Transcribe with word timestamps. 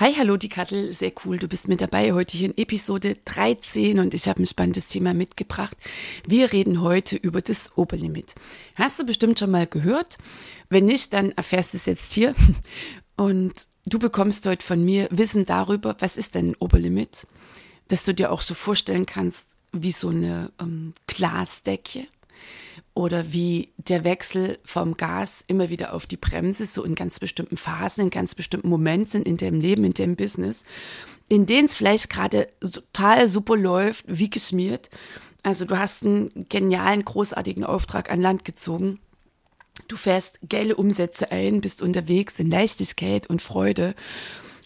Hi, 0.00 0.14
hallo, 0.14 0.38
die 0.38 0.48
Kattel, 0.48 0.94
sehr 0.94 1.12
cool, 1.26 1.36
du 1.36 1.46
bist 1.46 1.68
mit 1.68 1.82
dabei 1.82 2.14
heute 2.14 2.34
hier 2.34 2.48
in 2.48 2.56
Episode 2.56 3.18
13 3.26 3.98
und 3.98 4.14
ich 4.14 4.28
habe 4.28 4.42
ein 4.42 4.46
spannendes 4.46 4.86
Thema 4.86 5.12
mitgebracht. 5.12 5.76
Wir 6.26 6.54
reden 6.54 6.80
heute 6.80 7.16
über 7.16 7.42
das 7.42 7.76
Oberlimit. 7.76 8.34
Hast 8.76 8.98
du 8.98 9.04
bestimmt 9.04 9.38
schon 9.38 9.50
mal 9.50 9.66
gehört? 9.66 10.16
Wenn 10.70 10.86
nicht, 10.86 11.12
dann 11.12 11.32
erfährst 11.32 11.74
du 11.74 11.76
es 11.76 11.84
jetzt 11.84 12.14
hier 12.14 12.34
und 13.18 13.52
du 13.84 13.98
bekommst 13.98 14.46
heute 14.46 14.64
von 14.64 14.82
mir 14.82 15.06
Wissen 15.10 15.44
darüber, 15.44 15.94
was 15.98 16.16
ist 16.16 16.34
denn 16.34 16.52
ein 16.52 16.56
Oberlimit, 16.58 17.26
dass 17.88 18.06
du 18.06 18.14
dir 18.14 18.32
auch 18.32 18.40
so 18.40 18.54
vorstellen 18.54 19.04
kannst 19.04 19.50
wie 19.72 19.92
so 19.92 20.08
eine 20.08 20.50
ähm, 20.58 20.94
Glasdecke 21.08 22.06
oder 22.94 23.32
wie 23.32 23.72
der 23.76 24.04
Wechsel 24.04 24.58
vom 24.64 24.96
Gas 24.96 25.44
immer 25.46 25.70
wieder 25.70 25.94
auf 25.94 26.06
die 26.06 26.16
Bremse, 26.16 26.66
so 26.66 26.84
in 26.84 26.94
ganz 26.94 27.20
bestimmten 27.20 27.56
Phasen, 27.56 28.04
in 28.04 28.10
ganz 28.10 28.34
bestimmten 28.34 28.68
Momenten 28.68 29.22
in 29.22 29.36
deinem 29.36 29.60
Leben, 29.60 29.84
in 29.84 29.94
deinem 29.94 30.16
Business, 30.16 30.64
in 31.28 31.46
denen 31.46 31.66
es 31.66 31.76
vielleicht 31.76 32.10
gerade 32.10 32.48
total 32.60 33.28
super 33.28 33.56
läuft, 33.56 34.04
wie 34.08 34.28
geschmiert. 34.28 34.90
Also 35.42 35.64
du 35.64 35.78
hast 35.78 36.04
einen 36.04 36.28
genialen, 36.48 37.04
großartigen 37.04 37.64
Auftrag 37.64 38.10
an 38.10 38.20
Land 38.20 38.44
gezogen. 38.44 38.98
Du 39.88 39.96
fährst 39.96 40.40
geile 40.48 40.76
Umsätze 40.76 41.30
ein, 41.30 41.60
bist 41.60 41.82
unterwegs 41.82 42.38
in 42.38 42.50
Leichtigkeit 42.50 43.28
und 43.28 43.40
Freude. 43.40 43.94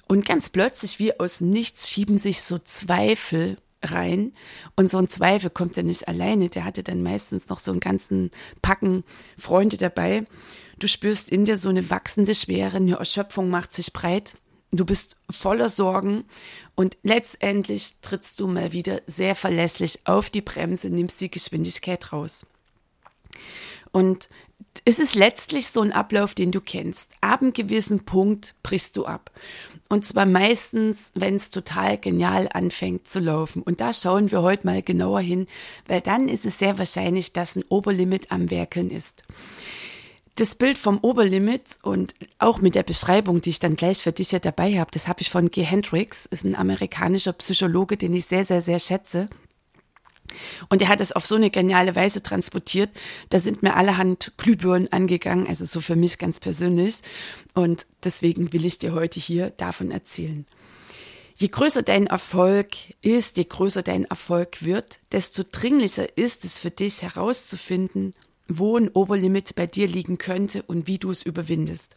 Und 0.07 0.27
ganz 0.27 0.49
plötzlich, 0.49 0.99
wie 0.99 1.19
aus 1.19 1.41
nichts, 1.41 1.89
schieben 1.89 2.19
sich 2.19 2.43
so 2.43 2.59
Zweifel 2.59 3.57
rein. 3.85 4.33
Und 4.77 4.91
so 4.91 4.99
ein 4.99 5.09
Zweifel 5.09 5.51
kommt 5.51 5.77
ja 5.77 5.83
nicht 5.83 6.09
alleine. 6.09 6.49
Der 6.49 6.65
hatte 6.65 6.83
dann 6.83 7.03
meistens 7.03 7.49
noch 7.49 7.59
so 7.59 7.71
einen 7.71 7.81
ganzen 7.81 8.31
Packen 8.63 9.05
Freunde 9.39 9.77
dabei. 9.77 10.25
Du 10.79 10.89
spürst 10.89 11.31
in 11.31 11.45
dir 11.45 11.57
so 11.57 11.69
eine 11.69 11.91
wachsende 11.91 12.35
Schwere, 12.35 12.79
eine 12.79 12.97
Erschöpfung 12.97 13.49
macht 13.49 13.73
sich 13.73 13.93
breit. 13.93 14.37
Du 14.73 14.85
bist 14.85 15.17
voller 15.31 15.69
Sorgen 15.69 16.25
und 16.75 16.97
letztendlich 17.05 18.01
trittst 18.03 18.41
du 18.41 18.49
mal 18.49 18.73
wieder 18.73 19.03
sehr 19.07 19.37
verlässlich 19.37 20.01
auf 20.05 20.31
die 20.31 20.41
Bremse, 20.41 20.91
nimmst 20.91 21.21
die 21.21 21.31
Geschwindigkeit 21.31 22.13
raus. 22.13 22.45
Und 23.93 24.29
es 24.85 24.99
ist 24.99 25.15
letztlich 25.15 25.69
so 25.69 25.81
ein 25.81 25.93
Ablauf, 25.93 26.35
den 26.35 26.51
du 26.51 26.61
kennst. 26.61 27.13
Ab 27.21 27.43
einem 27.43 27.53
gewissen 27.53 28.05
Punkt 28.05 28.57
brichst 28.65 28.97
du 28.97 29.07
ab. 29.07 29.31
Und 29.89 30.07
zwar 30.07 30.27
meistens, 30.27 31.13
wenn 31.15 31.37
es 31.37 31.51
total 31.51 31.99
genial 31.99 32.49
anfängt 32.53 33.07
zu 33.07 33.21
laufen. 33.21 33.63
Und 33.63 33.81
da 33.81 33.93
schauen 33.93 34.31
wir 34.31 34.43
heute 34.43 34.67
mal 34.67 34.83
genauer 34.83 35.21
hin, 35.21 35.47
weil 35.87 36.01
dann 36.01 36.29
ist 36.29 36.47
es 36.47 36.59
sehr 36.59 36.79
wahrscheinlich, 36.79 37.33
dass 37.33 37.55
ein 37.55 37.65
Oberlimit 37.69 38.33
am 38.33 38.51
Werkeln 38.51 38.91
ist. 38.91 39.25
Das 40.37 40.57
Bild 40.57 40.79
vom 40.79 40.99
Oberlimit 40.99 41.79
und 41.83 42.15
auch 42.39 42.61
mit 42.61 42.75
der 42.75 42.83
Beschreibung, 42.83 43.41
die 43.41 43.51
ich 43.51 43.61
dann 43.61 43.77
gleich 43.77 44.03
für 44.03 44.11
dich 44.11 44.31
hier 44.31 44.41
dabei 44.41 44.81
habe, 44.81 44.91
das 44.91 45.07
habe 45.07 45.21
ich 45.21 45.31
von 45.31 45.49
G. 45.49 45.63
Hendricks, 45.63 46.27
ist 46.27 46.45
ein 46.45 46.57
amerikanischer 46.57 47.35
Psychologe, 47.35 47.97
den 47.97 48.15
ich 48.15 48.27
sehr, 48.27 48.45
sehr, 48.45 48.61
sehr 48.61 48.81
schätze. 48.81 49.29
Und 50.69 50.83
er 50.83 50.89
hat 50.89 51.01
es 51.01 51.13
auf 51.13 51.27
so 51.27 51.35
eine 51.35 51.51
geniale 51.51 51.95
Weise 51.95 52.23
transportiert. 52.23 52.91
Da 53.31 53.39
sind 53.39 53.63
mir 53.63 53.77
allerhand 53.77 54.33
Glühbirnen 54.37 54.93
angegangen, 54.93 55.47
also 55.47 55.65
so 55.65 55.81
für 55.81 55.97
mich 55.97 56.19
ganz 56.19 56.41
persönlich. 56.41 56.97
Und 57.55 57.87
deswegen 58.03 58.53
will 58.53 58.65
ich 58.65 58.79
dir 58.79 58.95
heute 58.95 59.21
hier 59.21 59.51
davon 59.51 59.91
erzählen. 59.91 60.47
Je 61.37 61.49
größer 61.49 61.83
dein 61.83 62.07
Erfolg 62.07 62.69
ist, 63.03 63.37
je 63.37 63.45
größer 63.45 63.83
dein 63.83 64.05
Erfolg 64.05 64.65
wird, 64.65 65.01
desto 65.11 65.43
dringlicher 65.51 66.17
ist 66.17 66.45
es 66.45 66.61
für 66.61 66.71
dich 66.71 67.03
herauszufinden, 67.03 68.15
wo 68.47 68.77
ein 68.77 68.89
Oberlimit 68.91 69.55
bei 69.57 69.67
dir 69.67 69.89
liegen 69.89 70.19
könnte 70.19 70.63
und 70.63 70.87
wie 70.87 70.99
du 70.99 71.11
es 71.11 71.23
überwindest. 71.23 71.97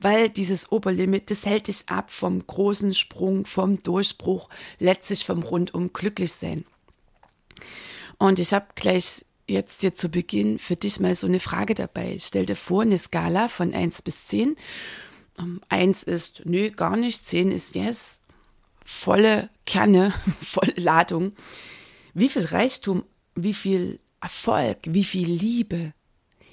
Weil 0.00 0.28
dieses 0.28 0.70
Oberlimit, 0.72 1.30
das 1.30 1.46
hält 1.46 1.68
dich 1.68 1.88
ab 1.88 2.10
vom 2.10 2.46
großen 2.46 2.94
Sprung, 2.94 3.46
vom 3.46 3.82
Durchbruch, 3.82 4.48
letztlich 4.78 5.24
vom 5.24 5.42
rundum 5.42 5.92
glücklich 5.92 6.32
sein. 6.32 6.64
Und 8.18 8.38
ich 8.38 8.52
habe 8.52 8.66
gleich 8.74 9.24
jetzt 9.46 9.82
hier 9.82 9.94
zu 9.94 10.08
Beginn 10.08 10.58
für 10.58 10.76
dich 10.76 11.00
mal 11.00 11.14
so 11.14 11.26
eine 11.26 11.40
Frage 11.40 11.74
dabei. 11.74 12.16
Stell 12.20 12.46
dir 12.46 12.56
vor, 12.56 12.82
eine 12.82 12.98
Skala 12.98 13.48
von 13.48 13.74
1 13.74 14.02
bis 14.02 14.26
10. 14.26 14.56
1 15.68 16.06
ähm, 16.06 16.14
ist, 16.14 16.42
nö, 16.44 16.70
gar 16.70 16.96
nicht. 16.96 17.26
10 17.26 17.52
ist 17.52 17.74
yes. 17.74 18.20
Volle 18.84 19.50
Kerne, 19.66 20.14
volle 20.42 20.74
Ladung. 20.76 21.32
Wie 22.14 22.28
viel 22.28 22.44
Reichtum, 22.44 23.04
wie 23.34 23.54
viel 23.54 24.00
Erfolg, 24.20 24.78
wie 24.84 25.04
viel 25.04 25.28
Liebe 25.28 25.92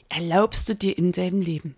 erlaubst 0.10 0.68
du 0.68 0.76
dir 0.76 0.98
in 0.98 1.12
deinem 1.12 1.42
Leben? 1.42 1.76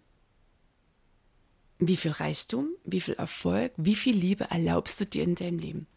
Wie 1.80 1.98
viel 1.98 2.12
Reichtum, 2.12 2.70
wie 2.86 3.02
viel 3.02 3.16
Erfolg, 3.16 3.74
wie 3.78 3.96
viel 3.96 4.16
Liebe 4.16 4.46
erlaubst 4.46 5.02
du 5.02 5.06
dir 5.06 5.24
in 5.24 5.36
deinem 5.36 5.60
Leben? 5.60 5.88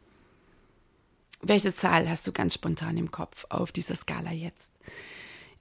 Welche 1.49 1.75
Zahl 1.75 2.09
hast 2.09 2.27
du 2.27 2.33
ganz 2.33 2.55
spontan 2.55 2.97
im 2.97 3.11
Kopf 3.11 3.47
auf 3.49 3.73
dieser 3.73 3.97
Skala 3.97 4.33
jetzt? 4.33 4.71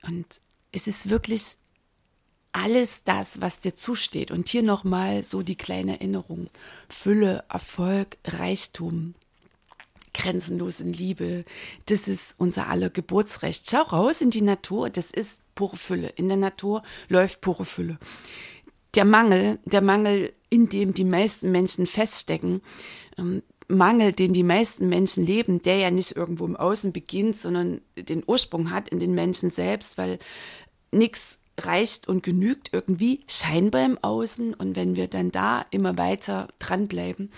Und 0.04 0.26
es 0.72 0.88
ist 0.88 1.10
wirklich 1.10 1.58
alles 2.52 3.04
das, 3.04 3.42
was 3.42 3.60
dir 3.60 3.76
zusteht. 3.76 4.32
Und 4.32 4.48
hier 4.48 4.64
nochmal 4.64 5.24
so 5.24 5.42
die 5.42 5.58
kleine 5.58 5.94
Erinnerung. 5.94 6.50
Fülle, 6.88 7.44
Erfolg, 7.50 8.18
Reichtum, 8.26 9.14
grenzenlose 10.14 10.86
Liebe. 10.86 11.44
Das 11.88 12.08
ist 12.08 12.36
unser 12.38 12.70
aller 12.70 12.90
Geburtsrecht. 12.90 13.70
Schau 13.70 13.82
raus 13.82 14.22
in 14.22 14.30
die 14.30 14.42
Natur. 14.42 14.90
Das 14.90 15.12
ist 15.12 15.42
pure 15.54 15.76
Fülle. 15.76 16.08
In 16.10 16.30
der 16.30 16.38
Natur 16.38 16.84
läuft 17.10 17.42
pure 17.42 17.66
Fülle. 17.66 18.00
Der 18.96 19.06
Mangel, 19.06 19.60
der 19.66 19.82
Mangel, 19.82 20.34
in 20.50 20.70
dem 20.70 20.94
die 20.94 21.04
meisten 21.04 21.52
Menschen 21.52 21.86
feststecken, 21.86 22.62
ähm, 23.18 23.44
Mangel, 23.68 24.14
den 24.14 24.34
die 24.34 24.44
meisten 24.44 24.90
Menschen 24.90 25.26
leben, 25.26 25.62
der 25.62 25.78
ja 25.78 25.92
nicht 25.92 26.16
irgendwo 26.16 26.46
im 26.46 26.56
Außen 26.56 26.94
beginnt, 26.94 27.38
sondern 27.38 27.82
den 27.98 28.24
Ursprung 28.26 28.72
hat 28.72 28.90
in 28.90 29.00
den 29.00 29.14
Menschen 29.14 29.50
selbst, 29.50 29.98
weil 29.98 30.20
nichts 30.92 31.40
reicht 31.58 32.08
und 32.08 32.24
genügt 32.24 32.70
irgendwie 32.74 33.24
scheinbar 33.28 33.86
im 33.86 33.98
Außen. 33.98 34.54
Und 34.54 34.76
wenn 34.76 34.96
wir 34.96 35.08
dann 35.08 35.32
da 35.32 35.66
immer 35.72 35.98
weiter 35.98 36.48
dranbleiben, 36.60 37.32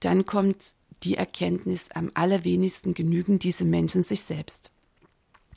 dann 0.00 0.24
kommt 0.24 0.74
die 1.02 1.16
Erkenntnis, 1.16 1.90
am 1.92 2.10
allerwenigsten 2.14 2.94
genügen 2.94 3.38
diese 3.38 3.64
Menschen 3.64 4.02
sich 4.02 4.22
selbst. 4.22 4.70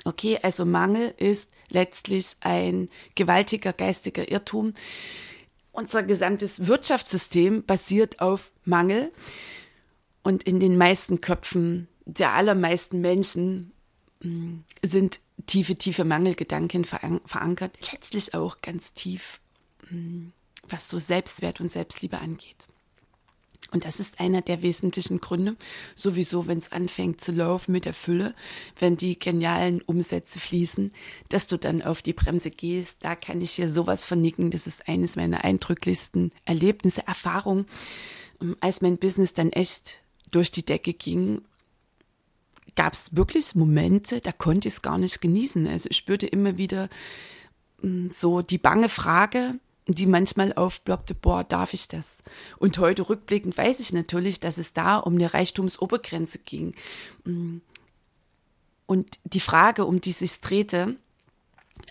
Okay, 0.04 0.40
also 0.42 0.66
Mangel 0.66 1.14
ist 1.18 1.52
letztlich 1.70 2.36
ein 2.42 2.90
gewaltiger 3.16 3.74
geistiger 3.74 4.30
Irrtum, 4.32 4.74
unser 5.72 6.04
gesamtes 6.04 6.68
Wirtschaftssystem 6.68 7.64
basiert 7.66 8.20
auf 8.20 8.52
Mangel. 8.66 9.12
Und 10.24 10.44
in 10.44 10.60
den 10.60 10.78
meisten 10.78 11.22
Köpfen 11.22 11.88
der 12.06 12.34
allermeisten 12.34 13.02
Menschen 13.02 13.72
mm, 14.22 14.60
sind 14.84 15.20
tiefe, 15.48 15.76
tiefe 15.76 16.04
Mangelgedanken 16.04 16.86
verankert. 16.86 17.78
Letztlich 17.92 18.34
auch 18.34 18.62
ganz 18.62 18.94
tief, 18.94 19.40
mm, 19.90 20.28
was 20.68 20.90
so 20.90 21.00
Selbstwert 21.00 21.60
und 21.60 21.72
Selbstliebe 21.72 22.20
angeht. 22.20 22.68
Und 23.70 23.86
das 23.86 24.02
ist 24.02 24.20
einer 24.20 24.42
der 24.42 24.62
wesentlichen 24.64 25.22
Gründe, 25.22 25.56
sowieso, 25.96 26.48
wenn 26.48 26.58
es 26.58 26.74
anfängt 26.74 27.22
zu 27.22 27.32
laufen 27.32 27.72
mit 27.72 27.86
der 27.86 27.94
Fülle, 27.94 28.36
wenn 28.80 28.98
die 28.98 29.18
genialen 29.18 29.82
Umsätze 29.82 30.40
fließen, 30.42 30.92
dass 31.30 31.48
du 31.48 31.58
dann 31.58 31.82
auf 31.82 32.02
die 32.02 32.12
Bremse 32.14 32.52
gehst. 32.52 32.98
Da 33.00 33.16
kann 33.16 33.40
ich 33.40 33.52
hier 33.52 33.70
sowas 33.70 34.04
vernicken. 34.04 34.52
Das 34.52 34.68
ist 34.68 34.90
eines 34.90 35.16
meiner 35.16 35.46
eindrücklichsten 35.46 36.34
Erlebnisse, 36.44 37.08
Erfahrungen, 37.08 37.66
ähm, 38.42 38.58
als 38.60 38.82
mein 38.82 38.98
Business 38.98 39.34
dann 39.34 39.52
echt 39.52 40.02
durch 40.32 40.52
die 40.52 40.66
Decke 40.66 40.94
ging. 40.94 41.42
Gab 42.76 42.94
es 42.94 43.16
wirklich 43.16 43.56
Momente, 43.56 44.20
da 44.20 44.34
konnte 44.34 44.68
ich 44.68 44.76
es 44.76 44.82
gar 44.82 44.98
nicht 44.98 45.22
genießen. 45.22 45.68
Also 45.68 45.90
ich 45.90 45.98
spürte 45.98 46.26
immer 46.26 46.58
wieder 46.58 46.90
mm, 47.82 48.10
so 48.10 48.42
die 48.42 48.58
bange 48.58 48.90
Frage, 48.90 49.60
die 49.88 50.06
manchmal 50.06 50.54
aufploppte, 50.54 51.16
boah, 51.16 51.44
darf 51.44 51.74
ich 51.74 51.88
das? 51.88 52.24
Und 52.60 52.78
heute 52.78 53.10
rückblickend 53.10 53.58
weiß 53.58 53.80
ich 53.80 53.94
natürlich, 53.94 54.40
dass 54.40 54.58
es 54.58 54.74
da 54.74 54.98
um 54.98 55.16
eine 55.16 55.34
Reichtumsobergrenze 55.34 56.40
ging. 56.40 56.76
und 58.86 59.20
die 59.24 59.40
Frage, 59.40 59.86
um 59.86 60.02
die 60.02 60.12
sich 60.12 60.40
drehte, 60.42 60.96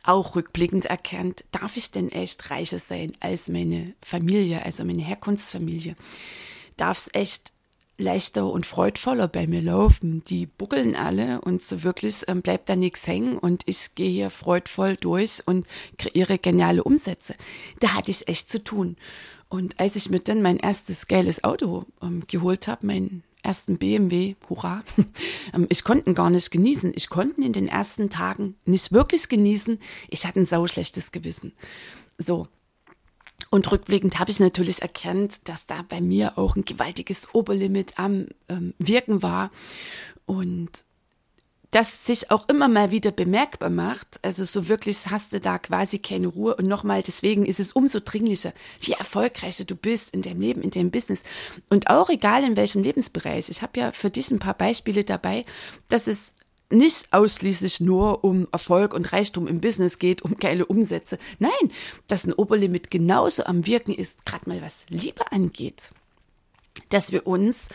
auch 0.02 0.37
rückblickend 0.37 0.87
erkannt, 0.87 1.44
darf 1.50 1.76
ich 1.76 1.90
denn 1.90 2.10
echt 2.10 2.50
reicher 2.50 2.78
sein 2.78 3.12
als 3.20 3.48
meine 3.48 3.94
Familie, 4.02 4.64
also 4.64 4.84
meine 4.84 5.02
Herkunftsfamilie? 5.02 5.96
Darf 6.76 6.98
es 6.98 7.10
echt 7.12 7.52
leichter 8.00 8.50
und 8.50 8.67
freudvoller 8.67 9.29
bei 9.29 9.47
mir 9.47 9.62
laufen? 9.62 10.25
Die 10.25 10.47
buckeln 10.47 10.97
alle 10.97 11.41
und 11.41 11.62
so 11.62 11.82
wirklich 11.82 12.25
ähm, 12.29 12.43
bleibt 12.43 12.69
da 12.69 12.76
nichts 12.76 13.06
hängen 13.06 13.38
und 13.38 13.62
ich 13.67 13.94
gehe 13.94 14.11
hier 14.11 14.31
freudvoll 14.31 14.97
durch 14.97 15.43
und 15.47 15.67
kreiere 15.99 16.38
geniale 16.38 16.82
Umsätze. 16.82 17.35
Da 17.79 17.94
hatte 17.94 18.11
ich 18.11 18.29
echt 18.29 18.50
zu 18.50 18.62
tun. 18.62 18.97
Und 19.49 19.79
als 19.81 19.97
ich 19.97 20.11
mir 20.11 20.20
dann 20.20 20.43
mein 20.43 20.58
erstes 20.58 21.06
geiles 21.06 21.44
Auto 21.44 21.85
ähm, 22.00 22.23
geholt 22.26 22.69
habe, 22.69 22.87
mein 22.87 23.23
ersten 23.43 23.79
BMW, 23.79 24.37
hurra, 24.49 24.82
ähm, 25.55 25.67
ich 25.69 25.85
konnte 25.85 26.08
ihn 26.08 26.14
gar 26.14 26.31
nicht 26.31 26.50
genießen. 26.50 26.93
Ich 26.94 27.08
konnte 27.08 27.41
ihn 27.41 27.47
in 27.47 27.52
den 27.52 27.69
ersten 27.69 28.11
Tagen 28.11 28.56
nicht 28.64 28.93
wirklich 28.93 29.29
genießen. 29.29 29.79
Ich 30.08 30.26
hatte 30.26 30.41
ein 30.41 30.47
sauschlechtes 30.47 31.12
Gewissen. 31.12 31.52
So. 32.19 32.49
Und 33.50 33.70
rückblickend 33.70 34.19
habe 34.19 34.31
ich 34.31 34.38
natürlich 34.38 34.81
erkannt, 34.81 35.49
dass 35.49 35.67
da 35.67 35.85
bei 35.88 36.00
mir 36.00 36.38
auch 36.38 36.55
ein 36.55 36.64
gewaltiges 36.64 37.35
Oberlimit 37.35 37.99
am 37.99 38.29
ähm, 38.49 38.75
Wirken 38.79 39.23
war. 39.23 39.50
Und 40.25 40.85
das 41.73 42.05
sich 42.05 42.31
auch 42.31 42.49
immer 42.49 42.69
mal 42.69 42.91
wieder 42.91 43.12
bemerkbar 43.12 43.70
macht. 43.70 44.19
Also 44.23 44.44
so 44.44 44.69
wirklich 44.69 45.08
hast 45.08 45.32
du 45.32 45.41
da 45.41 45.58
quasi 45.58 45.99
keine 45.99 46.26
Ruhe. 46.26 46.56
Und 46.56 46.67
nochmal, 46.67 47.02
deswegen 47.02 47.47
ist 47.47 47.61
es 47.61 47.73
umso 47.73 48.00
dringlicher, 48.00 48.52
je 48.81 48.94
erfolgreicher 48.94 49.64
du 49.64 49.76
bist 49.76 50.12
in 50.12 50.23
deinem 50.23 50.41
Leben, 50.41 50.62
in 50.62 50.70
deinem 50.70 50.91
Business. 50.91 51.23
Und 51.69 51.88
auch 51.88 52.11
egal 52.11 52.44
in 52.44 52.56
welchem 52.56 52.82
Lebensbereich. 52.82 53.49
Ich 53.50 53.62
habe 53.62 53.79
ja 53.79 53.93
für 53.93 54.11
dich 54.11 54.31
ein 54.31 54.41
paar 54.41 54.55
Beispiele 54.55 55.05
dabei, 55.05 55.44
dass 55.88 56.08
es 56.08 56.35
nicht 56.70 57.12
ausschließlich 57.12 57.81
nur 57.81 58.25
um 58.25 58.49
Erfolg 58.52 58.94
und 58.94 59.12
Reichtum 59.12 59.46
im 59.49 59.61
Business 59.61 59.99
geht, 59.99 60.22
um 60.22 60.37
geile 60.37 60.67
Umsätze. 60.67 61.19
Nein, 61.38 61.72
dass 62.06 62.25
ein 62.25 62.32
Oberlimit 62.32 62.90
genauso 62.90 63.44
am 63.44 63.67
Wirken 63.67 63.93
ist, 63.93 64.25
gerade 64.25 64.49
mal 64.49 64.62
was 64.62 64.87
Liebe 64.88 65.31
angeht. 65.32 65.90
Dass 66.88 67.12
wir 67.12 67.26
uns 67.26 67.69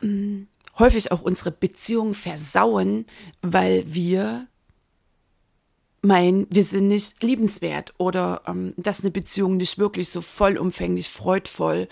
mh, 0.00 0.08
mm, 0.08 0.48
häufig 0.78 1.12
auch 1.12 1.22
unsere 1.22 1.50
Beziehung 1.50 2.14
versauen, 2.14 3.06
weil 3.42 3.84
wir 3.92 4.46
meinen, 6.02 6.46
wir 6.50 6.64
sind 6.64 6.88
nicht 6.88 7.22
liebenswert 7.22 7.94
oder 7.98 8.42
ähm, 8.46 8.74
dass 8.76 9.00
eine 9.00 9.10
Beziehung 9.10 9.56
nicht 9.56 9.78
wirklich 9.78 10.08
so 10.08 10.22
vollumfänglich, 10.22 11.10
freudvoll 11.10 11.88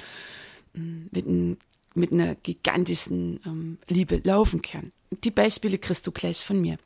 ähm, 0.75 1.09
mit, 1.13 1.27
ein, 1.27 1.59
mit, 1.99 2.13
einer 2.13 2.35
gigantischen 2.37 3.41
ähm, 3.45 3.79
Liebe 3.89 4.21
laufen 4.25 4.63
kann. 4.63 4.93
Die 5.25 5.31
Beispiele 5.31 5.79
kriegst 5.79 6.07
du 6.07 6.13
gleich 6.13 6.45
von 6.45 6.61
mir. 6.61 6.79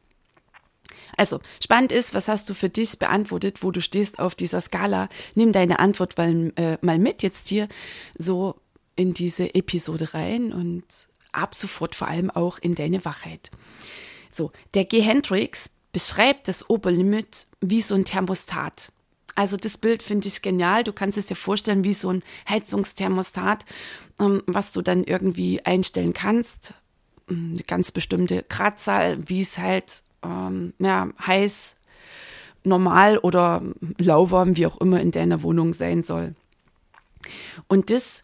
Also, 1.16 1.40
spannend 1.62 1.92
ist, 1.92 2.14
was 2.14 2.28
hast 2.28 2.48
du 2.48 2.54
für 2.54 2.68
dich 2.68 2.98
beantwortet, 2.98 3.62
wo 3.62 3.70
du 3.70 3.80
stehst 3.80 4.18
auf 4.18 4.34
dieser 4.34 4.60
Skala? 4.60 5.08
Nimm 5.34 5.52
deine 5.52 5.78
Antwort 5.78 6.16
mal, 6.16 6.52
äh, 6.56 6.78
mal 6.80 6.98
mit 6.98 7.22
jetzt 7.22 7.48
hier 7.48 7.68
so 8.18 8.56
in 8.96 9.14
diese 9.14 9.54
Episode 9.54 10.14
rein 10.14 10.52
und 10.52 10.84
ab 11.32 11.54
sofort 11.54 11.94
vor 11.94 12.08
allem 12.08 12.30
auch 12.30 12.58
in 12.58 12.74
deine 12.74 13.04
Wachheit. 13.04 13.50
So, 14.30 14.52
der 14.74 14.84
G. 14.84 15.00
Hendrix 15.00 15.70
beschreibt 15.92 16.48
das 16.48 16.68
Oberlimit 16.68 17.46
wie 17.60 17.82
so 17.82 17.94
ein 17.94 18.04
Thermostat. 18.04 18.92
Also 19.34 19.56
das 19.56 19.78
Bild 19.78 20.02
finde 20.02 20.28
ich 20.28 20.42
genial. 20.42 20.84
Du 20.84 20.92
kannst 20.92 21.16
es 21.16 21.26
dir 21.26 21.36
vorstellen 21.36 21.84
wie 21.84 21.94
so 21.94 22.10
ein 22.10 22.22
Heizungsthermostat, 22.48 23.64
was 24.46 24.72
du 24.72 24.82
dann 24.82 25.04
irgendwie 25.04 25.64
einstellen 25.64 26.12
kannst. 26.12 26.74
Ähm, 27.28 27.52
eine 27.54 27.62
ganz 27.64 27.90
bestimmte 27.90 28.44
Gradzahl, 28.48 29.28
wie 29.28 29.40
es 29.40 29.58
halt 29.58 30.02
ähm, 30.22 30.74
ja, 30.78 31.08
heiß, 31.26 31.76
normal 32.64 33.18
oder 33.18 33.62
lauwarm, 33.98 34.56
wie 34.56 34.66
auch 34.66 34.80
immer 34.80 35.00
in 35.00 35.10
deiner 35.10 35.42
Wohnung 35.42 35.72
sein 35.72 36.02
soll. 36.02 36.34
Und 37.68 37.90
das 37.90 38.22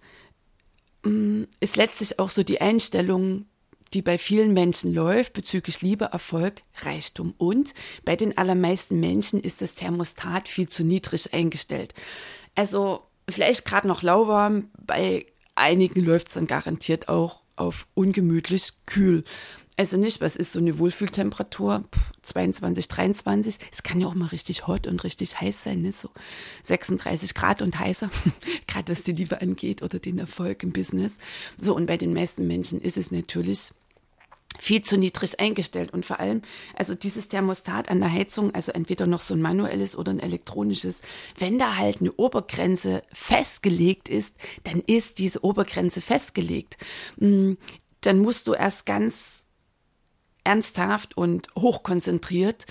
Mm, 1.09 1.45
ist 1.61 1.77
letztlich 1.77 2.19
auch 2.19 2.31
so 2.31 2.43
die 2.43 2.61
Einstellung, 2.61 3.47
die 3.95 4.03
bei 4.03 4.19
vielen 4.19 4.53
Menschen 4.53 4.93
läuft 4.93 5.33
bezüglich 5.33 5.81
Liebe, 5.81 6.07
Erfolg, 6.07 6.61
Reichtum. 6.83 7.35
Und 7.39 7.73
bei 8.05 8.17
den 8.17 8.37
allermeisten 8.37 9.01
Menschen 9.01 9.41
ist 9.41 9.63
das 9.63 9.75
Thermostat 9.75 10.49
viel 10.49 10.69
zu 10.69 10.85
niedrig 10.85 11.33
eingestellt. 11.33 11.95
Also 12.55 13.03
vielleicht 13.29 13.65
gerade 13.65 13.89
noch 13.89 14.03
lauwarm, 14.03 14.71
bei 14.79 15.27
einigen 15.59 16.05
läuft 16.05 16.29
es 16.29 16.35
dann 16.35 16.47
garantiert 16.47 17.09
auch 17.09 17.41
auf 17.57 17.87
ungemütlich 17.95 18.73
kühl. 18.87 19.25
Also 19.77 19.97
nicht, 19.97 20.21
was 20.21 20.35
ist 20.35 20.53
so 20.53 20.59
eine 20.59 20.79
Wohlfühltemperatur? 20.79 21.85
22, 22.23 22.89
23. 22.89 23.59
Es 23.71 23.85
kann 23.85 24.01
ja 24.01 24.09
auch 24.09 24.15
mal 24.15 24.27
richtig 24.27 24.67
hot 24.67 24.89
und 24.89 25.05
richtig 25.05 25.41
heiß 25.41 25.63
sein, 25.63 25.83
ne? 25.83 25.93
so 25.93 26.11
36 26.65 27.33
Grad 27.35 27.63
und 27.63 27.79
heißer, 27.79 28.11
gerade 28.67 28.91
was 28.91 29.05
die 29.05 29.13
Liebe 29.13 29.41
angeht 29.41 29.83
oder 29.83 30.01
den 30.01 30.19
Erfolg 30.19 30.65
im 30.65 30.73
Business. 30.73 31.19
So, 31.61 31.77
und 31.77 31.87
bei 31.87 31.97
den 31.97 32.13
meisten 32.13 32.49
Menschen 32.49 32.81
ist 32.81 32.97
es 32.97 33.13
natürlich 33.13 33.71
viel 34.59 34.83
zu 34.83 34.97
niedrig 34.97 35.39
eingestellt 35.41 35.93
und 35.93 36.05
vor 36.05 36.21
allem, 36.21 36.43
also 36.75 36.95
dieses 36.95 37.29
Thermostat 37.29 37.89
an 37.89 38.01
der 38.01 38.13
Heizung, 38.13 38.55
also 38.55 38.73
entweder 38.73 39.07
noch 39.07 39.21
so 39.21 39.35
ein 39.35 39.43
manuelles 39.43 39.97
oder 39.97 40.13
ein 40.13 40.21
elektronisches, 40.21 41.01
wenn 41.39 41.59
da 41.59 41.77
halt 41.77 42.01
eine 42.01 42.13
Obergrenze 42.13 43.03
festgelegt 43.13 44.09
ist, 44.09 44.35
dann 44.65 44.81
ist 44.81 45.19
diese 45.19 45.45
Obergrenze 45.45 46.01
festgelegt. 46.01 46.77
Hm, 47.19 47.59
dann 48.01 48.19
musst 48.19 48.47
du 48.47 48.55
erst 48.55 48.87
ganz 48.87 49.47
ernsthaft 50.45 51.17
und 51.17 51.49
hochkonzentriert 51.57 52.67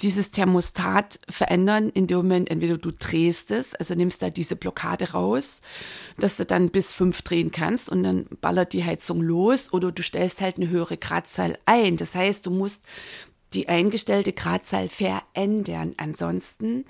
dieses 0.00 0.30
Thermostat 0.30 1.18
verändern, 1.28 1.90
in 1.90 2.06
dem 2.06 2.18
Moment 2.18 2.50
entweder 2.50 2.78
du 2.78 2.90
drehst 2.90 3.50
es, 3.50 3.74
also 3.74 3.94
nimmst 3.94 4.22
da 4.22 4.30
diese 4.30 4.56
Blockade 4.56 5.12
raus, 5.12 5.60
dass 6.18 6.36
du 6.36 6.44
dann 6.44 6.70
bis 6.70 6.92
fünf 6.92 7.22
drehen 7.22 7.50
kannst 7.50 7.88
und 7.88 8.02
dann 8.02 8.26
ballert 8.40 8.72
die 8.72 8.84
Heizung 8.84 9.22
los 9.22 9.72
oder 9.72 9.92
du 9.92 10.02
stellst 10.02 10.40
halt 10.40 10.56
eine 10.56 10.68
höhere 10.68 10.96
Gradzahl 10.96 11.58
ein. 11.66 11.96
Das 11.96 12.14
heißt, 12.14 12.46
du 12.46 12.50
musst 12.50 12.86
die 13.54 13.68
eingestellte 13.68 14.32
Gradzahl 14.32 14.88
verändern. 14.88 15.94
Ansonsten 15.96 16.84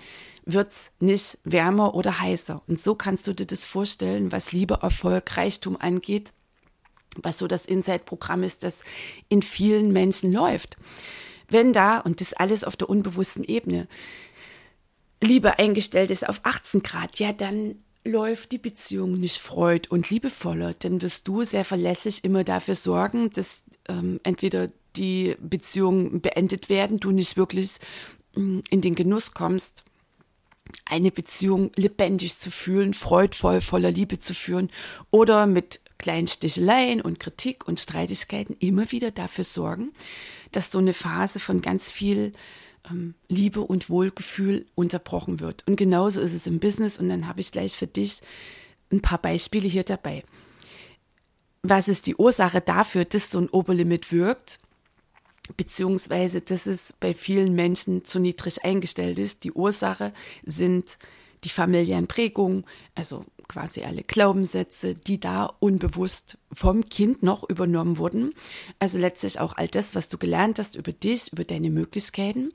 wird's 0.45 0.91
nicht 1.01 1.39
wärmer 1.45 1.95
oder 1.95 2.21
heißer. 2.21 2.63
Und 2.67 2.79
so 2.79 2.95
kannst 2.95 3.27
du 3.27 3.35
dir 3.35 3.47
das 3.47 3.67
vorstellen, 3.67 4.33
was 4.33 4.53
Liebe, 4.53 4.79
Erfolg, 4.83 5.37
Reichtum 5.37 5.77
angeht 5.77 6.33
was 7.23 7.39
so 7.39 7.47
das 7.47 7.67
Inside-Programm 7.67 8.43
ist, 8.43 8.63
das 8.63 8.83
in 9.29 9.43
vielen 9.43 9.93
Menschen 9.93 10.33
läuft. 10.33 10.77
Wenn 11.49 11.73
da, 11.73 11.99
und 11.99 12.21
das 12.21 12.33
alles 12.33 12.65
auf 12.65 12.77
der 12.77 12.91
unbewussten 12.91 13.45
Ebene, 13.45 13.87
Liebe 15.23 15.59
eingestellt 15.59 16.11
ist 16.11 16.29
auf 16.29 16.41
18 16.43 16.83
Grad, 16.83 17.19
ja, 17.19 17.33
dann 17.33 17.77
läuft 18.05 18.53
die 18.53 18.59
Beziehung 18.59 19.19
nicht 19.19 19.39
freud 19.39 19.89
und 19.89 20.11
liebevoller. 20.11 20.75
Dann 20.75 21.03
wirst 21.03 21.27
du 21.27 21.43
sehr 21.43 21.65
verlässlich 21.65 22.25
immer 22.25 22.45
dafür 22.45 22.75
sorgen, 22.75 23.31
dass 23.31 23.63
ähm, 23.89 24.21
entweder 24.23 24.71
die 24.97 25.37
Beziehungen 25.41 26.21
beendet 26.21 26.69
werden, 26.69 27.01
du 27.01 27.11
nicht 27.11 27.37
wirklich 27.37 27.79
ähm, 28.37 28.63
in 28.71 28.81
den 28.81 28.95
Genuss 28.95 29.35
kommst, 29.35 29.85
eine 30.85 31.11
Beziehung 31.11 31.71
lebendig 31.77 32.37
zu 32.37 32.51
fühlen, 32.51 32.95
freudvoll, 32.95 33.61
voller 33.61 33.91
Liebe 33.91 34.19
zu 34.19 34.35
führen 34.35 34.71
oder 35.11 35.47
mit 35.47 35.81
kleinen 35.99 36.27
Sticheleien 36.27 37.01
und 37.01 37.21
Kritik 37.21 37.67
und 37.67 37.81
Streitigkeiten 37.81 38.57
immer 38.59 38.91
wieder 38.93 39.11
dafür 39.11 39.45
sorgen, 39.45 39.93
dass 40.53 40.71
so 40.71 40.79
eine 40.79 40.93
Phase 40.93 41.41
von 41.41 41.63
ganz 41.63 41.91
viel 41.91 42.33
ähm, 42.91 43.15
Liebe 43.29 43.61
und 43.61 43.89
Wohlgefühl 43.91 44.67
unterbrochen 44.75 45.41
wird. 45.41 45.67
Und 45.67 45.77
genauso 45.77 46.21
ist 46.21 46.35
es 46.35 46.47
im 46.47 46.61
Business 46.61 46.99
und 46.99 47.09
dann 47.09 47.27
habe 47.27 47.41
ich 47.41 47.53
gleich 47.53 47.77
für 47.77 47.87
dich 47.87 48.21
ein 48.93 49.03
paar 49.03 49.19
Beispiele 49.19 49.69
hier 49.69 49.85
dabei. 49.85 50.23
Was 51.63 51.89
ist 51.89 52.07
die 52.07 52.17
Ursache 52.17 52.61
dafür, 52.61 53.05
dass 53.05 53.31
so 53.31 53.39
ein 53.39 53.49
Oberlimit 53.49 54.13
wirkt? 54.13 54.59
Beziehungsweise, 55.57 56.41
dass 56.41 56.67
es 56.67 56.93
bei 56.99 57.15
vielen 57.15 57.55
Menschen 57.55 58.05
zu 58.05 58.19
niedrig 58.19 58.65
eingestellt 58.65 59.19
ist. 59.19 59.45
Die 59.45 59.53
Ursache 59.53 60.13
sind 60.45 60.99
die 61.45 61.49
familiären 61.49 62.07
Prägungen, 62.07 62.65
also 62.95 63.25
quasi 63.49 63.83
alle 63.83 64.03
Glaubenssätze, 64.03 64.95
die 64.95 65.21
da 65.21 65.47
unbewusst 65.61 66.39
vom 66.53 66.89
Kind 66.89 67.23
noch 67.23 67.49
übernommen 67.49 67.99
wurden. 67.99 68.35
Also 68.79 68.99
letztlich 68.99 69.39
auch 69.39 69.57
all 69.57 69.69
das, 69.69 69.95
was 69.95 70.09
du 70.09 70.19
gelernt 70.19 70.59
hast 70.59 70.77
über 70.77 70.93
dich, 70.93 71.33
über 71.33 71.45
deine 71.45 71.71
Möglichkeiten, 71.71 72.53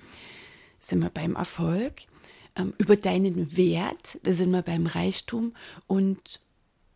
sind 0.80 1.00
wir 1.00 1.10
beim 1.10 1.36
Erfolg, 1.36 2.02
ähm, 2.56 2.74
über 2.78 2.98
deinen 2.98 3.56
Wert, 3.56 4.20
da 4.24 4.34
sind 4.34 4.52
wir 4.52 4.62
beim 4.62 4.88
Reichtum. 4.88 5.54
Und 5.88 6.42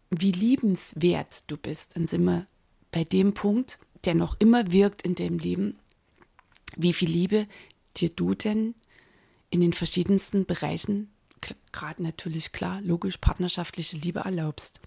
wie 0.10 0.32
liebenswert 0.32 1.44
du 1.48 1.58
bist, 1.58 1.96
dann 1.96 2.08
sind 2.08 2.26
wir 2.26 2.48
bei 2.92 3.04
dem 3.04 3.34
Punkt, 3.34 3.80
der 4.06 4.16
noch 4.16 4.36
immer 4.40 4.72
wirkt 4.72 5.02
in 5.04 5.16
deinem 5.16 5.40
Leben, 5.40 5.78
wie 6.76 6.94
viel 6.94 7.10
Liebe 7.10 7.48
dir 7.98 8.10
du 8.10 8.34
denn 8.34 8.76
in 9.50 9.62
den 9.62 9.74
verschiedensten 9.74 10.46
Bereichen 10.46 11.10
gerade 11.72 12.02
natürlich 12.02 12.52
klar, 12.52 12.82
logisch 12.82 13.18
partnerschaftliche 13.18 13.98
Liebe 13.98 14.22
erlaubst. 14.22 14.80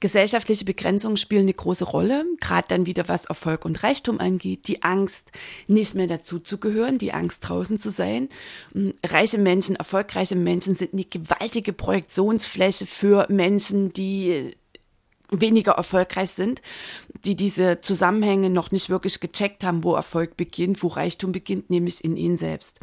Gesellschaftliche 0.00 0.64
Begrenzungen 0.64 1.18
spielen 1.18 1.42
eine 1.42 1.52
große 1.52 1.84
Rolle, 1.84 2.24
gerade 2.40 2.68
dann 2.68 2.86
wieder 2.86 3.06
was 3.08 3.26
Erfolg 3.26 3.66
und 3.66 3.82
Reichtum 3.82 4.18
angeht, 4.18 4.66
die 4.66 4.82
Angst, 4.82 5.30
nicht 5.66 5.94
mehr 5.94 6.06
dazu 6.06 6.38
zu 6.38 6.56
gehören, 6.56 6.96
die 6.96 7.12
Angst 7.12 7.46
draußen 7.46 7.78
zu 7.78 7.90
sein. 7.90 8.30
Hm, 8.72 8.94
reiche 9.04 9.36
Menschen, 9.36 9.76
erfolgreiche 9.76 10.36
Menschen 10.36 10.74
sind 10.74 10.94
eine 10.94 11.04
gewaltige 11.04 11.74
Projektionsfläche 11.74 12.86
für 12.86 13.26
Menschen, 13.28 13.92
die 13.92 14.56
weniger 15.30 15.72
erfolgreich 15.72 16.30
sind, 16.30 16.62
die 17.24 17.36
diese 17.36 17.82
Zusammenhänge 17.82 18.48
noch 18.48 18.70
nicht 18.70 18.88
wirklich 18.88 19.20
gecheckt 19.20 19.64
haben, 19.64 19.84
wo 19.84 19.94
Erfolg 19.94 20.36
beginnt, 20.36 20.82
wo 20.82 20.88
Reichtum 20.88 21.30
beginnt, 21.30 21.68
nämlich 21.68 22.02
in 22.02 22.16
ihnen 22.16 22.38
selbst. 22.38 22.80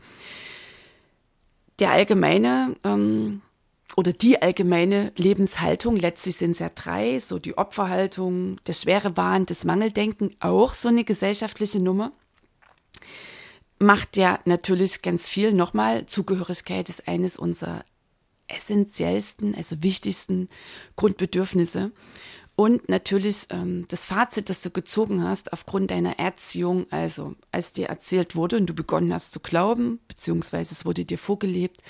Der 1.80 1.92
allgemeine 1.92 2.76
ähm, 2.84 3.42
oder 3.96 4.14
die 4.14 4.42
allgemeine 4.42 5.12
Lebenshaltung, 5.16 5.96
letztlich 5.96 6.38
sind 6.38 6.52
es 6.52 6.60
ja 6.60 6.70
drei, 6.70 7.20
so 7.20 7.40
die 7.40 7.58
Opferhaltung, 7.58 8.58
der 8.66 8.74
schwere 8.74 9.18
Wahn, 9.18 9.46
das 9.46 9.64
Mangeldenken, 9.64 10.36
auch 10.40 10.74
so 10.74 10.90
eine 10.90 11.04
gesellschaftliche 11.04 11.80
Nummer, 11.80 12.12
macht 13.80 14.18
ja 14.18 14.40
natürlich 14.46 15.02
ganz 15.02 15.28
viel. 15.28 15.54
Nochmal, 15.54 16.06
Zugehörigkeit 16.06 16.90
ist 16.90 17.08
eines 17.08 17.38
unserer 17.38 17.84
essentiellsten, 18.48 19.56
also 19.56 19.82
wichtigsten 19.84 20.50
Grundbedürfnisse. 20.96 21.92
Und 22.60 22.90
natürlich 22.90 23.46
ähm, 23.52 23.86
das 23.88 24.06
Fazit, 24.06 24.50
das 24.50 24.64
du 24.64 24.72
gezogen 24.72 25.24
hast 25.24 25.54
aufgrund 25.54 25.92
deiner 25.92 26.18
Erziehung, 26.18 26.88
also 26.90 27.36
als 27.52 27.72
dir 27.72 27.86
erzählt 27.86 28.36
wurde 28.36 28.58
und 28.58 28.66
du 28.66 28.74
begonnen 28.74 29.14
hast 29.14 29.32
zu 29.32 29.40
glauben, 29.40 30.00
beziehungsweise 30.08 30.74
es 30.74 30.84
wurde 30.84 31.06
dir 31.06 31.20
vorgelebt, 31.20 31.84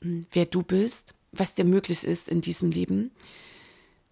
hm, 0.00 0.24
wer 0.32 0.46
du 0.46 0.62
bist, 0.62 1.14
was 1.32 1.52
dir 1.52 1.66
möglich 1.66 2.02
ist 2.04 2.30
in 2.30 2.40
diesem 2.40 2.70
Leben, 2.70 3.10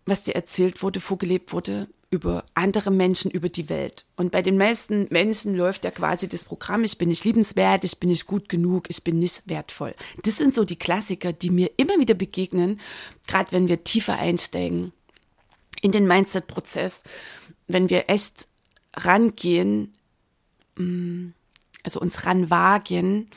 was 0.04 0.24
dir 0.24 0.34
erzählt 0.34 0.82
wurde, 0.82 1.00
vorgelebt 1.00 1.54
wurde 1.54 1.88
über 2.10 2.44
andere 2.52 2.90
Menschen, 2.90 3.30
über 3.30 3.48
die 3.48 3.70
Welt. 3.70 4.04
Und 4.14 4.30
bei 4.30 4.42
den 4.42 4.58
meisten 4.58 5.06
Menschen 5.08 5.56
läuft 5.56 5.86
ja 5.86 5.90
quasi 5.90 6.28
das 6.28 6.44
Programm, 6.44 6.84
ich 6.84 6.98
bin 6.98 7.08
nicht 7.08 7.24
liebenswert, 7.24 7.84
ich 7.84 7.98
bin 7.98 8.10
nicht 8.10 8.26
gut 8.26 8.50
genug, 8.50 8.90
ich 8.90 9.04
bin 9.04 9.18
nicht 9.18 9.42
wertvoll. 9.46 9.94
Das 10.22 10.36
sind 10.36 10.54
so 10.54 10.64
die 10.64 10.76
Klassiker, 10.76 11.32
die 11.32 11.48
mir 11.48 11.70
immer 11.78 11.98
wieder 11.98 12.14
begegnen, 12.14 12.78
gerade 13.26 13.52
wenn 13.52 13.68
wir 13.68 13.84
tiefer 13.84 14.18
einsteigen 14.18 14.92
in 15.82 15.92
den 15.92 16.06
Mindset-Prozess, 16.06 17.02
wenn 17.66 17.90
wir 17.90 18.08
echt 18.08 18.48
rangehen, 18.94 19.92
mm, 20.76 21.28
also 21.84 22.00
uns 22.00 22.26
ranwagen, 22.26 23.30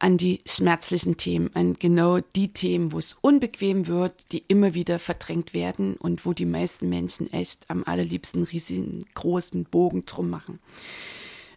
an 0.00 0.16
die 0.16 0.40
schmerzlichen 0.46 1.18
Themen, 1.18 1.50
an 1.54 1.74
genau 1.74 2.20
die 2.20 2.52
Themen, 2.52 2.90
wo 2.92 2.98
es 2.98 3.16
unbequem 3.20 3.86
wird, 3.86 4.32
die 4.32 4.42
immer 4.48 4.72
wieder 4.72 4.98
verdrängt 4.98 5.52
werden 5.52 5.96
und 5.96 6.24
wo 6.24 6.32
die 6.32 6.46
meisten 6.46 6.88
Menschen 6.88 7.30
echt 7.32 7.68
am 7.68 7.84
allerliebsten 7.84 8.42
riesigen 8.42 9.04
großen 9.14 9.64
Bogen 9.64 10.06
drum 10.06 10.30
machen. 10.30 10.58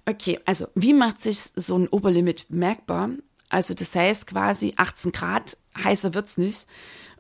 Okay, 0.05 0.39
also 0.45 0.67
wie 0.75 0.93
macht 0.93 1.21
sich 1.21 1.39
so 1.55 1.77
ein 1.77 1.87
Oberlimit 1.87 2.47
merkbar? 2.49 3.11
Also 3.47 3.73
das 3.73 3.95
heißt 3.95 4.27
quasi 4.27 4.73
18 4.75 5.13
Grad, 5.13 5.57
heißer 5.81 6.13
wird's 6.13 6.37
nicht. 6.37 6.67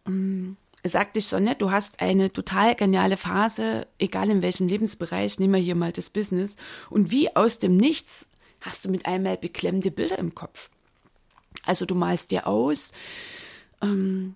Ähm, 0.05 0.57
sagte 0.83 1.19
ich 1.19 1.27
schon, 1.27 1.43
ne? 1.43 1.55
du 1.55 1.71
hast 1.71 2.01
eine 2.01 2.31
total 2.31 2.75
geniale 2.75 3.17
Phase, 3.17 3.87
egal 3.99 4.29
in 4.29 4.41
welchem 4.41 4.67
Lebensbereich, 4.67 5.39
nehmen 5.39 5.53
wir 5.53 5.61
hier 5.61 5.75
mal 5.75 5.91
das 5.91 6.09
Business. 6.09 6.55
Und 6.89 7.11
wie 7.11 7.35
aus 7.35 7.59
dem 7.59 7.77
Nichts 7.77 8.27
hast 8.61 8.85
du 8.85 8.89
mit 8.89 9.05
einmal 9.05 9.37
beklemmende 9.37 9.91
Bilder 9.91 10.19
im 10.19 10.35
Kopf. 10.35 10.69
Also 11.65 11.85
du 11.85 11.95
malst 11.95 12.31
dir 12.31 12.47
aus, 12.47 12.91
ähm, 13.81 14.35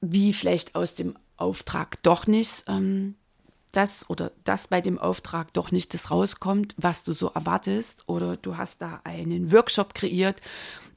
wie 0.00 0.32
vielleicht 0.32 0.74
aus 0.74 0.94
dem 0.94 1.16
Auftrag 1.36 2.02
doch 2.02 2.26
nicht 2.26 2.64
ähm, 2.68 3.14
das 3.72 4.08
oder 4.08 4.32
das 4.44 4.68
bei 4.68 4.80
dem 4.80 4.98
Auftrag 4.98 5.52
doch 5.52 5.70
nicht 5.70 5.94
das 5.94 6.10
rauskommt, 6.10 6.74
was 6.78 7.04
du 7.04 7.12
so 7.12 7.28
erwartest. 7.28 8.04
Oder 8.06 8.36
du 8.36 8.56
hast 8.56 8.82
da 8.82 9.00
einen 9.04 9.52
Workshop 9.52 9.94
kreiert 9.94 10.40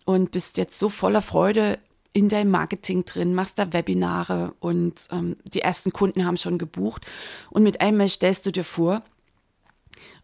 und 0.06 0.32
bist 0.32 0.58
jetzt 0.58 0.80
so 0.80 0.90
voller 0.90 1.22
Freude 1.22 1.80
in 2.14 2.30
deinem 2.30 2.52
Marketing 2.52 3.06
drin, 3.06 3.34
machst 3.34 3.58
da 3.58 3.72
Webinare 3.72 4.54
und 4.60 5.08
ähm, 5.12 5.38
die 5.46 5.62
ersten 5.62 5.94
Kunden 5.94 6.26
haben 6.26 6.38
schon 6.38 6.58
gebucht. 6.58 7.06
Und 7.50 7.64
mit 7.64 7.80
einmal 7.80 8.10
stellst 8.10 8.46
du 8.46 8.52
dir 8.52 8.66
vor, 8.66 9.02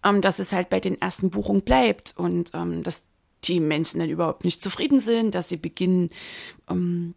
ähm, 0.03 0.21
dass 0.21 0.39
es 0.39 0.51
halt 0.51 0.69
bei 0.69 0.79
den 0.79 0.99
ersten 1.01 1.29
Buchungen 1.29 1.61
bleibt 1.61 2.13
und 2.17 2.51
ähm, 2.53 2.83
dass 2.83 3.03
die 3.43 3.59
Menschen 3.59 3.99
dann 3.99 4.09
überhaupt 4.09 4.43
nicht 4.43 4.61
zufrieden 4.61 4.99
sind, 4.99 5.35
dass 5.35 5.49
sie 5.49 5.57
beginnen, 5.57 6.09
ähm, 6.69 7.13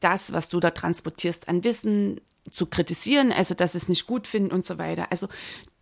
das, 0.00 0.32
was 0.32 0.48
du 0.48 0.60
da 0.60 0.70
transportierst, 0.70 1.48
an 1.48 1.64
Wissen 1.64 2.20
zu 2.50 2.66
kritisieren, 2.66 3.32
also 3.32 3.54
dass 3.54 3.72
sie 3.72 3.78
es 3.78 3.88
nicht 3.88 4.06
gut 4.06 4.26
finden 4.26 4.52
und 4.52 4.64
so 4.64 4.78
weiter. 4.78 5.10
Also 5.10 5.28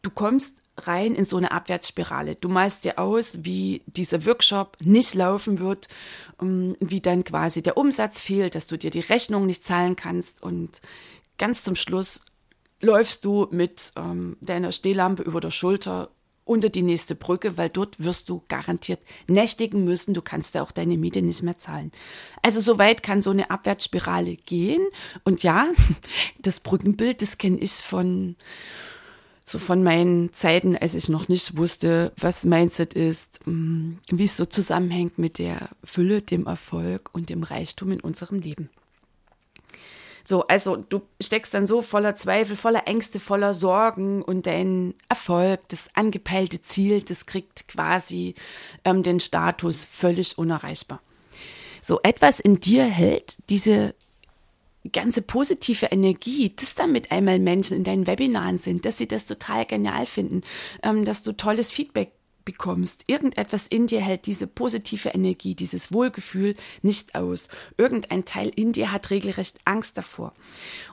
du 0.04 0.10
kommst 0.10 0.58
rein 0.76 1.14
in 1.14 1.24
so 1.24 1.36
eine 1.36 1.52
Abwärtsspirale. 1.52 2.36
Du 2.36 2.48
malst 2.48 2.84
dir 2.84 2.98
aus, 2.98 3.44
wie 3.44 3.82
dieser 3.86 4.26
Workshop 4.26 4.76
nicht 4.80 5.14
laufen 5.14 5.58
wird, 5.58 5.88
ähm, 6.40 6.76
wie 6.80 7.00
dann 7.00 7.24
quasi 7.24 7.62
der 7.62 7.76
Umsatz 7.76 8.20
fehlt, 8.20 8.54
dass 8.54 8.66
du 8.66 8.76
dir 8.76 8.90
die 8.90 9.00
Rechnung 9.00 9.46
nicht 9.46 9.64
zahlen 9.64 9.96
kannst 9.96 10.42
und 10.42 10.80
ganz 11.38 11.64
zum 11.64 11.76
Schluss 11.76 12.22
läufst 12.80 13.24
du 13.24 13.48
mit 13.50 13.92
ähm, 13.96 14.36
deiner 14.40 14.72
Stehlampe 14.72 15.22
über 15.22 15.40
der 15.40 15.50
Schulter 15.50 16.10
unter 16.44 16.68
die 16.68 16.82
nächste 16.82 17.14
Brücke, 17.14 17.56
weil 17.56 17.70
dort 17.70 18.02
wirst 18.02 18.28
du 18.28 18.42
garantiert 18.48 19.00
nächtigen 19.26 19.84
müssen. 19.84 20.12
Du 20.12 20.20
kannst 20.20 20.54
ja 20.54 20.62
auch 20.62 20.72
deine 20.72 20.98
Miete 20.98 21.22
nicht 21.22 21.42
mehr 21.42 21.56
zahlen. 21.56 21.90
Also 22.42 22.60
so 22.60 22.76
weit 22.78 23.02
kann 23.02 23.22
so 23.22 23.30
eine 23.30 23.50
Abwärtsspirale 23.50 24.36
gehen. 24.36 24.86
Und 25.24 25.42
ja, 25.42 25.68
das 26.42 26.60
Brückenbild, 26.60 27.22
das 27.22 27.38
kenne 27.38 27.58
ich 27.58 27.72
von 27.72 28.36
so 29.44 29.58
von 29.58 29.82
meinen 29.82 30.32
Zeiten, 30.32 30.76
als 30.76 30.94
ich 30.94 31.08
noch 31.08 31.28
nicht 31.28 31.56
wusste, 31.56 32.12
was 32.16 32.44
Mindset 32.44 32.94
ist, 32.94 33.46
mm, 33.46 33.98
wie 34.10 34.24
es 34.24 34.36
so 34.36 34.46
zusammenhängt 34.46 35.18
mit 35.18 35.38
der 35.38 35.68
Fülle, 35.84 36.22
dem 36.22 36.46
Erfolg 36.46 37.10
und 37.12 37.28
dem 37.28 37.42
Reichtum 37.42 37.92
in 37.92 38.00
unserem 38.00 38.40
Leben. 38.40 38.70
So, 40.26 40.46
also 40.46 40.76
du 40.76 41.02
steckst 41.22 41.52
dann 41.52 41.66
so 41.66 41.82
voller 41.82 42.16
Zweifel, 42.16 42.56
voller 42.56 42.88
Ängste, 42.88 43.20
voller 43.20 43.52
Sorgen 43.52 44.22
und 44.22 44.46
dein 44.46 44.94
Erfolg, 45.10 45.60
das 45.68 45.90
angepeilte 45.92 46.62
Ziel, 46.62 47.02
das 47.02 47.26
kriegt 47.26 47.68
quasi 47.68 48.34
ähm, 48.86 49.02
den 49.02 49.20
Status 49.20 49.84
völlig 49.84 50.38
unerreichbar. 50.38 51.02
So 51.82 52.00
etwas 52.02 52.40
in 52.40 52.60
dir 52.60 52.84
hält 52.84 53.36
diese 53.50 53.94
ganze 54.92 55.22
positive 55.22 55.86
Energie, 55.86 56.54
dass 56.54 56.74
damit 56.74 57.10
einmal 57.10 57.38
Menschen 57.38 57.76
in 57.76 57.84
deinen 57.84 58.06
Webinaren 58.06 58.58
sind, 58.58 58.84
dass 58.84 58.98
sie 58.98 59.08
das 59.08 59.24
total 59.24 59.64
genial 59.64 60.06
finden, 60.06 60.42
ähm, 60.82 61.04
dass 61.04 61.22
du 61.22 61.32
tolles 61.32 61.70
Feedback 61.70 62.12
bekommst. 62.44 63.04
Irgendetwas 63.06 63.66
in 63.66 63.86
dir 63.86 64.00
hält 64.00 64.26
diese 64.26 64.46
positive 64.46 65.10
Energie, 65.10 65.54
dieses 65.54 65.92
Wohlgefühl 65.92 66.56
nicht 66.82 67.14
aus. 67.14 67.48
Irgendein 67.76 68.24
Teil 68.24 68.50
in 68.54 68.72
dir 68.72 68.92
hat 68.92 69.10
regelrecht 69.10 69.58
Angst 69.64 69.96
davor. 69.96 70.34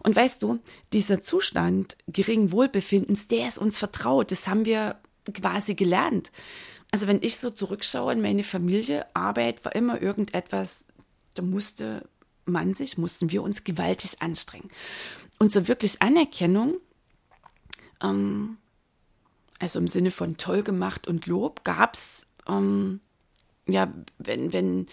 Und 0.02 0.16
weißt 0.16 0.42
du, 0.42 0.60
dieser 0.94 1.22
Zustand 1.22 1.98
geringen 2.08 2.52
Wohlbefindens, 2.52 3.28
der 3.28 3.48
ist 3.48 3.58
uns 3.58 3.78
vertraut. 3.78 4.32
Das 4.32 4.48
haben 4.48 4.66
wir 4.66 4.98
quasi 5.34 5.76
gelernt. 5.76 6.32
Also 6.92 7.08
wenn 7.08 7.22
ich 7.22 7.38
so 7.38 7.50
zurückschaue 7.50 8.14
in 8.14 8.22
meine 8.22 8.44
Familie, 8.44 9.06
Arbeit 9.14 9.64
war 9.64 9.76
immer 9.76 10.02
irgendetwas, 10.02 10.86
da 11.34 11.42
musste 11.42 12.08
man 12.46 12.74
sich, 12.74 12.98
mussten 12.98 13.32
wir 13.32 13.44
uns 13.44 13.64
gewaltig 13.64 14.22
anstrengen. 14.22 14.70
Und 15.40 15.52
so 15.52 15.68
wirklich 15.68 16.02
Anerkennung, 16.02 16.78
ähm, 18.02 18.58
also 19.60 19.80
im 19.80 19.88
Sinne 19.88 20.12
von 20.12 20.38
toll 20.38 20.64
gemacht 20.64 21.08
und 21.08 21.28
Lob, 21.28 21.64
gab 21.64 21.96
es, 21.96 22.28
ähm, 22.48 23.00
ja, 23.68 23.92
wenn, 24.18 24.54
wenn 24.54 24.88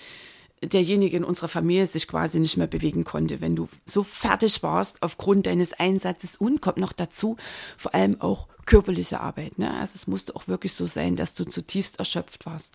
derjenige 0.62 1.16
in 1.16 1.24
unserer 1.24 1.48
Familie 1.48 1.86
sich 1.86 2.08
quasi 2.08 2.40
nicht 2.40 2.56
mehr 2.56 2.66
bewegen 2.66 3.04
konnte, 3.04 3.40
wenn 3.40 3.56
du 3.56 3.68
so 3.84 4.02
fertig 4.02 4.62
warst 4.62 5.02
aufgrund 5.02 5.46
deines 5.46 5.72
Einsatzes 5.72 6.36
und 6.36 6.60
kommt 6.60 6.78
noch 6.78 6.92
dazu, 6.92 7.36
vor 7.76 7.94
allem 7.94 8.20
auch 8.20 8.48
körperliche 8.68 9.20
Arbeit. 9.20 9.58
Ne? 9.58 9.72
Also 9.72 9.94
es 9.94 10.06
musste 10.06 10.36
auch 10.36 10.46
wirklich 10.46 10.74
so 10.74 10.86
sein, 10.86 11.16
dass 11.16 11.34
du 11.34 11.44
zutiefst 11.44 11.98
erschöpft 11.98 12.44
warst. 12.44 12.74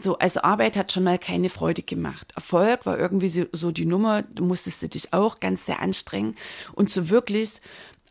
So, 0.00 0.16
also 0.18 0.40
Arbeit 0.40 0.74
hat 0.76 0.90
schon 0.90 1.04
mal 1.04 1.18
keine 1.18 1.50
Freude 1.50 1.82
gemacht. 1.82 2.32
Erfolg 2.34 2.86
war 2.86 2.98
irgendwie 2.98 3.28
so, 3.28 3.44
so 3.52 3.70
die 3.70 3.84
Nummer, 3.84 4.22
du 4.22 4.42
musstest 4.42 4.94
dich 4.94 5.12
auch 5.12 5.40
ganz 5.40 5.66
sehr 5.66 5.80
anstrengen 5.80 6.34
und 6.72 6.88
so 6.88 7.10
wirklich 7.10 7.60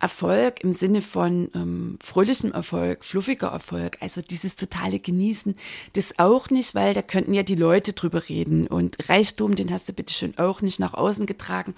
Erfolg 0.03 0.62
im 0.65 0.74
Sinne 0.74 1.01
von 1.01 1.50
ähm, 1.55 1.98
fröhlichem 2.03 2.51
Erfolg, 2.51 3.05
fluffiger 3.05 3.48
Erfolg, 3.48 3.98
also 4.01 4.22
dieses 4.22 4.57
totale 4.57 5.00
Genießen, 5.00 5.55
das 5.93 6.19
auch 6.19 6.50
nicht, 6.50 6.75
weil 6.75 6.93
da 6.93 7.01
könnten 7.01 7.33
ja 7.33 7.41
die 7.41 7.55
Leute 7.55 7.93
drüber 7.93 8.27
reden 8.27 8.67
und 8.67 9.07
Reichtum, 9.07 9.55
den 9.55 9.72
hast 9.72 9.88
du 9.88 9.93
bitte 9.93 10.13
schön 10.13 10.38
auch 10.38 10.62
nicht 10.62 10.77
nach 10.77 10.93
außen 10.93 11.25
getragen, 11.25 11.74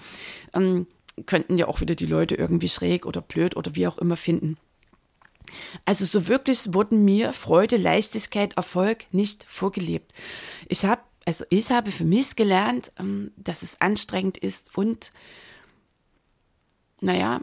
ähm, 0.54 0.88
könnten 1.26 1.56
ja 1.56 1.68
auch 1.68 1.80
wieder 1.80 1.94
die 1.94 2.04
Leute 2.04 2.34
irgendwie 2.34 2.68
schräg 2.68 3.06
oder 3.06 3.20
blöd 3.20 3.56
oder 3.56 3.76
wie 3.76 3.86
auch 3.86 3.96
immer 3.96 4.16
finden. 4.16 4.56
Also 5.84 6.04
so 6.04 6.26
wirklich 6.26 6.74
wurden 6.74 7.04
mir 7.04 7.32
Freude, 7.32 7.76
Leichtigkeit, 7.76 8.56
Erfolg 8.56 9.04
nicht 9.12 9.44
vorgelebt. 9.48 10.10
Ich 10.68 10.84
habe, 10.84 11.02
also 11.24 11.44
ich 11.48 11.70
habe 11.70 11.92
für 11.92 12.04
mich 12.04 12.34
gelernt, 12.34 12.90
ähm, 12.98 13.30
dass 13.36 13.62
es 13.62 13.80
anstrengend 13.80 14.36
ist 14.36 14.76
und 14.76 15.12
naja, 17.00 17.40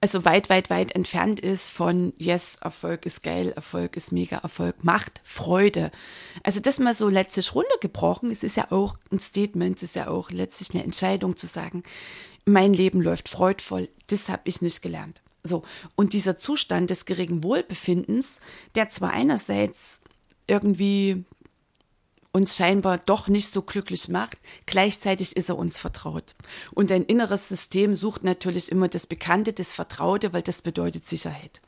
also 0.00 0.24
weit, 0.24 0.48
weit, 0.48 0.70
weit 0.70 0.92
entfernt 0.92 1.40
ist 1.40 1.68
von 1.68 2.12
Yes, 2.18 2.58
Erfolg 2.60 3.04
ist 3.04 3.22
geil, 3.22 3.52
Erfolg 3.56 3.96
ist 3.96 4.12
mega, 4.12 4.36
Erfolg 4.38 4.84
macht 4.84 5.20
Freude. 5.24 5.90
Also 6.44 6.60
das 6.60 6.78
mal 6.78 6.94
so 6.94 7.08
letztlich 7.08 7.54
runtergebrochen, 7.54 8.30
es 8.30 8.44
ist 8.44 8.56
ja 8.56 8.70
auch 8.70 8.96
ein 9.10 9.18
Statement, 9.18 9.76
es 9.78 9.82
ist 9.82 9.96
ja 9.96 10.08
auch 10.08 10.30
letztlich 10.30 10.70
eine 10.72 10.84
Entscheidung 10.84 11.36
zu 11.36 11.46
sagen, 11.46 11.82
mein 12.44 12.72
Leben 12.72 13.00
läuft 13.00 13.28
freudvoll, 13.28 13.88
das 14.06 14.28
habe 14.28 14.42
ich 14.44 14.62
nicht 14.62 14.82
gelernt. 14.82 15.20
So, 15.42 15.62
und 15.96 16.12
dieser 16.12 16.38
Zustand 16.38 16.90
des 16.90 17.04
geringen 17.04 17.42
Wohlbefindens, 17.42 18.40
der 18.74 18.90
zwar 18.90 19.12
einerseits 19.12 20.00
irgendwie 20.46 21.24
uns 22.38 22.56
scheinbar 22.56 22.98
doch 22.98 23.28
nicht 23.28 23.52
so 23.52 23.62
glücklich 23.62 24.08
macht, 24.08 24.38
gleichzeitig 24.64 25.36
ist 25.36 25.48
er 25.48 25.58
uns 25.58 25.78
vertraut. 25.78 26.34
Und 26.72 26.90
ein 26.90 27.04
inneres 27.04 27.48
System 27.48 27.94
sucht 27.94 28.24
natürlich 28.24 28.72
immer 28.72 28.88
das 28.88 29.06
Bekannte, 29.06 29.52
das 29.52 29.74
Vertraute, 29.74 30.32
weil 30.32 30.42
das 30.42 30.62
bedeutet 30.62 31.06
Sicherheit. 31.06 31.60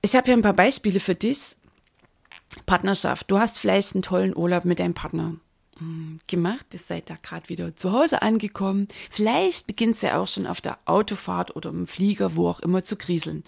Ich 0.00 0.14
habe 0.14 0.26
hier 0.26 0.34
ein 0.34 0.42
paar 0.42 0.54
Beispiele 0.54 1.00
für 1.00 1.14
dich. 1.14 1.56
Partnerschaft. 2.64 3.30
Du 3.30 3.38
hast 3.38 3.58
vielleicht 3.58 3.94
einen 3.94 4.02
tollen 4.02 4.34
Urlaub 4.34 4.64
mit 4.64 4.78
deinem 4.78 4.94
Partner 4.94 5.34
hm, 5.78 6.20
gemacht. 6.26 6.66
Ihr 6.72 6.80
seid 6.80 7.10
da 7.10 7.16
gerade 7.20 7.48
wieder 7.48 7.76
zu 7.76 7.92
Hause 7.92 8.22
angekommen. 8.22 8.88
Vielleicht 9.10 9.66
beginnt 9.66 9.96
es 9.96 10.02
ja 10.02 10.18
auch 10.18 10.28
schon 10.28 10.46
auf 10.46 10.60
der 10.60 10.78
Autofahrt 10.86 11.54
oder 11.56 11.70
im 11.70 11.86
Flieger, 11.86 12.36
wo 12.36 12.48
auch 12.48 12.60
immer, 12.60 12.84
zu 12.84 12.96
kriseln. 12.96 13.44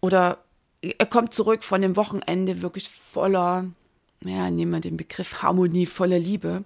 Oder 0.00 0.44
er 0.82 1.06
kommt 1.06 1.32
zurück 1.32 1.64
von 1.64 1.80
dem 1.80 1.96
Wochenende 1.96 2.60
wirklich 2.60 2.88
voller 2.88 3.70
ja, 4.24 4.50
nehmen 4.50 4.72
wir 4.72 4.80
den 4.80 4.96
Begriff 4.96 5.42
Harmonie 5.42 5.86
voller 5.86 6.18
Liebe. 6.18 6.64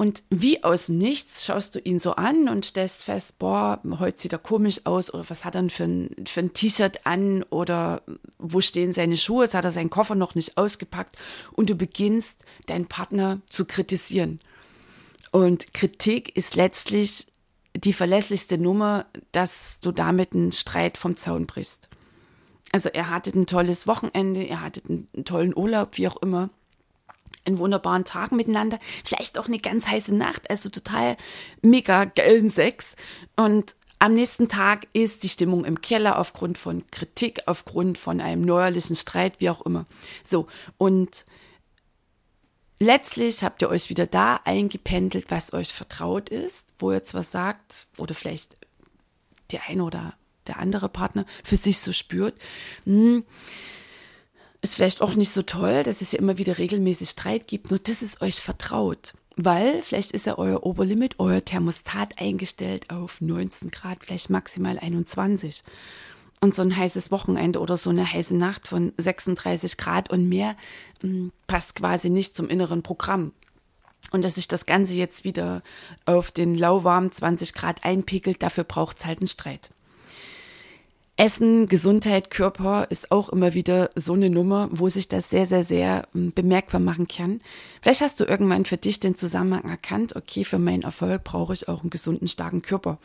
Und 0.00 0.22
wie 0.30 0.64
aus 0.64 0.86
dem 0.86 0.96
Nichts 0.96 1.44
schaust 1.44 1.74
du 1.74 1.78
ihn 1.78 2.00
so 2.00 2.12
an 2.12 2.48
und 2.48 2.64
stellst 2.64 3.04
fest, 3.04 3.38
boah, 3.38 3.82
heute 3.98 4.18
sieht 4.18 4.32
er 4.32 4.38
komisch 4.38 4.86
aus 4.86 5.12
oder 5.12 5.28
was 5.28 5.44
hat 5.44 5.54
er 5.54 5.60
denn 5.60 5.68
für 5.68 5.84
ein, 5.84 6.26
für 6.26 6.40
ein 6.40 6.54
T-Shirt 6.54 7.04
an 7.04 7.42
oder 7.50 8.00
wo 8.38 8.62
stehen 8.62 8.94
seine 8.94 9.18
Schuhe, 9.18 9.44
jetzt 9.44 9.54
hat 9.54 9.66
er 9.66 9.72
seinen 9.72 9.90
Koffer 9.90 10.14
noch 10.14 10.34
nicht 10.34 10.56
ausgepackt 10.56 11.16
und 11.52 11.68
du 11.68 11.74
beginnst 11.74 12.46
deinen 12.64 12.86
Partner 12.86 13.42
zu 13.50 13.66
kritisieren. 13.66 14.40
Und 15.32 15.74
Kritik 15.74 16.34
ist 16.34 16.56
letztlich 16.56 17.26
die 17.76 17.92
verlässlichste 17.92 18.56
Nummer, 18.56 19.04
dass 19.32 19.80
du 19.80 19.92
damit 19.92 20.32
einen 20.32 20.52
Streit 20.52 20.96
vom 20.96 21.16
Zaun 21.16 21.46
brichst. 21.46 21.90
Also 22.72 22.88
er 22.88 23.10
hatte 23.10 23.30
ein 23.30 23.46
tolles 23.46 23.86
Wochenende, 23.86 24.42
er 24.44 24.60
hatte 24.60 24.82
einen, 24.88 25.24
tollen 25.24 25.56
Urlaub, 25.56 25.96
wie 25.98 26.08
auch 26.08 26.16
immer 26.18 26.50
einen 27.44 27.58
wunderbaren 27.58 28.04
Tag 28.04 28.32
miteinander, 28.32 28.78
vielleicht 29.04 29.38
auch 29.38 29.46
eine 29.46 29.58
ganz 29.58 29.86
heiße 29.86 30.14
Nacht, 30.14 30.50
also 30.50 30.68
total 30.68 31.16
mega 31.62 32.04
geilen 32.04 32.50
Sex. 32.50 32.94
Und 33.34 33.74
am 33.98 34.14
nächsten 34.14 34.48
Tag 34.48 34.86
ist 34.92 35.22
die 35.24 35.28
Stimmung 35.28 35.64
im 35.64 35.80
Keller 35.80 36.18
aufgrund 36.18 36.58
von 36.58 36.84
Kritik, 36.90 37.42
aufgrund 37.46 37.98
von 37.98 38.20
einem 38.20 38.42
neuerlichen 38.42 38.96
Streit, 38.96 39.40
wie 39.40 39.50
auch 39.50 39.62
immer. 39.62 39.86
So, 40.22 40.46
und 40.78 41.24
letztlich 42.78 43.42
habt 43.42 43.62
ihr 43.62 43.68
euch 43.68 43.90
wieder 43.90 44.06
da 44.06 44.40
eingependelt, 44.44 45.30
was 45.30 45.52
euch 45.52 45.72
vertraut 45.72 46.28
ist, 46.30 46.74
wo 46.78 46.92
ihr 46.92 47.04
zwar 47.04 47.22
sagt, 47.22 47.88
oder 47.96 48.14
vielleicht 48.14 48.56
der 49.50 49.66
eine 49.68 49.84
oder 49.84 50.14
der 50.46 50.58
andere 50.58 50.88
Partner 50.88 51.26
für 51.44 51.56
sich 51.56 51.78
so 51.78 51.92
spürt, 51.92 52.34
hm, 52.84 53.24
ist 54.62 54.74
vielleicht 54.74 55.00
auch 55.00 55.14
nicht 55.14 55.30
so 55.30 55.42
toll, 55.42 55.82
dass 55.82 56.00
es 56.00 56.12
ja 56.12 56.18
immer 56.18 56.38
wieder 56.38 56.58
regelmäßig 56.58 57.10
Streit 57.10 57.48
gibt, 57.48 57.70
nur 57.70 57.78
das 57.78 58.02
ist 58.02 58.20
euch 58.20 58.36
vertraut. 58.36 59.14
Weil 59.36 59.82
vielleicht 59.82 60.12
ist 60.12 60.26
ja 60.26 60.36
euer 60.36 60.66
Oberlimit, 60.66 61.14
euer 61.18 61.42
Thermostat 61.42 62.18
eingestellt 62.18 62.90
auf 62.90 63.20
19 63.20 63.70
Grad, 63.70 63.98
vielleicht 64.04 64.28
maximal 64.28 64.78
21. 64.78 65.62
Und 66.42 66.54
so 66.54 66.62
ein 66.62 66.76
heißes 66.76 67.10
Wochenende 67.10 67.60
oder 67.60 67.76
so 67.76 67.90
eine 67.90 68.10
heiße 68.10 68.36
Nacht 68.36 68.66
von 68.66 68.92
36 68.96 69.76
Grad 69.76 70.10
und 70.10 70.28
mehr 70.28 70.56
hm, 71.00 71.32
passt 71.46 71.76
quasi 71.76 72.10
nicht 72.10 72.36
zum 72.36 72.48
inneren 72.48 72.82
Programm. 72.82 73.32
Und 74.10 74.24
dass 74.24 74.34
sich 74.34 74.48
das 74.48 74.66
Ganze 74.66 74.94
jetzt 74.94 75.24
wieder 75.24 75.62
auf 76.04 76.32
den 76.32 76.54
lauwarmen 76.56 77.12
20 77.12 77.54
Grad 77.54 77.84
einpegelt, 77.84 78.42
dafür 78.42 78.64
braucht 78.64 78.98
es 78.98 79.06
halt 79.06 79.20
einen 79.20 79.28
Streit. 79.28 79.70
Essen, 81.20 81.66
Gesundheit, 81.66 82.30
Körper 82.30 82.86
ist 82.88 83.12
auch 83.12 83.28
immer 83.28 83.52
wieder 83.52 83.90
so 83.94 84.14
eine 84.14 84.30
Nummer, 84.30 84.70
wo 84.72 84.88
sich 84.88 85.06
das 85.06 85.28
sehr, 85.28 85.44
sehr, 85.44 85.64
sehr 85.64 86.08
hm, 86.14 86.32
bemerkbar 86.32 86.80
machen 86.80 87.08
kann. 87.08 87.42
Vielleicht 87.82 88.00
hast 88.00 88.20
du 88.20 88.24
irgendwann 88.24 88.64
für 88.64 88.78
dich 88.78 89.00
den 89.00 89.16
Zusammenhang 89.16 89.68
erkannt, 89.68 90.16
okay, 90.16 90.44
für 90.44 90.58
meinen 90.58 90.82
Erfolg 90.82 91.22
brauche 91.22 91.52
ich 91.52 91.68
auch 91.68 91.82
einen 91.82 91.90
gesunden, 91.90 92.26
starken 92.26 92.62
Körper. 92.62 92.98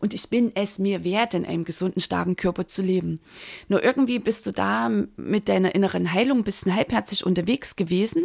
Und 0.00 0.14
ich 0.14 0.28
bin 0.28 0.50
es 0.56 0.80
mir 0.80 1.04
wert, 1.04 1.34
in 1.34 1.46
einem 1.46 1.62
gesunden, 1.62 2.00
starken 2.00 2.34
Körper 2.34 2.66
zu 2.66 2.82
leben. 2.82 3.20
Nur 3.68 3.84
irgendwie 3.84 4.18
bist 4.18 4.46
du 4.46 4.50
da 4.50 4.88
mit 4.88 5.48
deiner 5.48 5.72
inneren 5.72 6.12
Heilung 6.12 6.38
ein 6.38 6.44
bisschen 6.44 6.74
halbherzig 6.74 7.24
unterwegs 7.24 7.76
gewesen, 7.76 8.24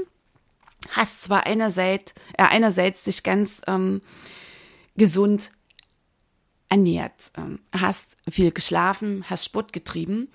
hast 0.90 1.22
zwar 1.22 1.46
einerseits, 1.46 2.16
äh, 2.36 2.46
einerseits 2.46 3.04
dich 3.04 3.22
ganz 3.22 3.62
ähm, 3.68 4.02
gesund 4.98 5.52
ernährt, 6.70 7.32
ähm, 7.38 7.60
hast 7.72 8.18
viel 8.30 8.52
geschlafen, 8.52 9.26
hast 9.30 9.46
Sport 9.46 9.74
getrieben 9.74 10.30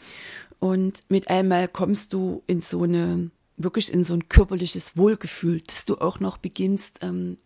und 0.58 1.00
mit 1.08 1.28
einmal 1.28 1.68
kommst 1.68 2.12
du 2.12 2.42
in 2.46 2.62
so 2.62 2.82
eine, 2.82 3.30
wirklich 3.56 3.92
in 3.92 4.04
so 4.04 4.14
ein 4.14 4.28
körperliches 4.28 4.96
Wohlgefühl, 4.96 5.60
dass 5.62 5.84
du 5.84 5.96
auch 5.96 6.20
noch 6.20 6.36
beginnst, 6.36 6.98
ähm, 7.02 7.38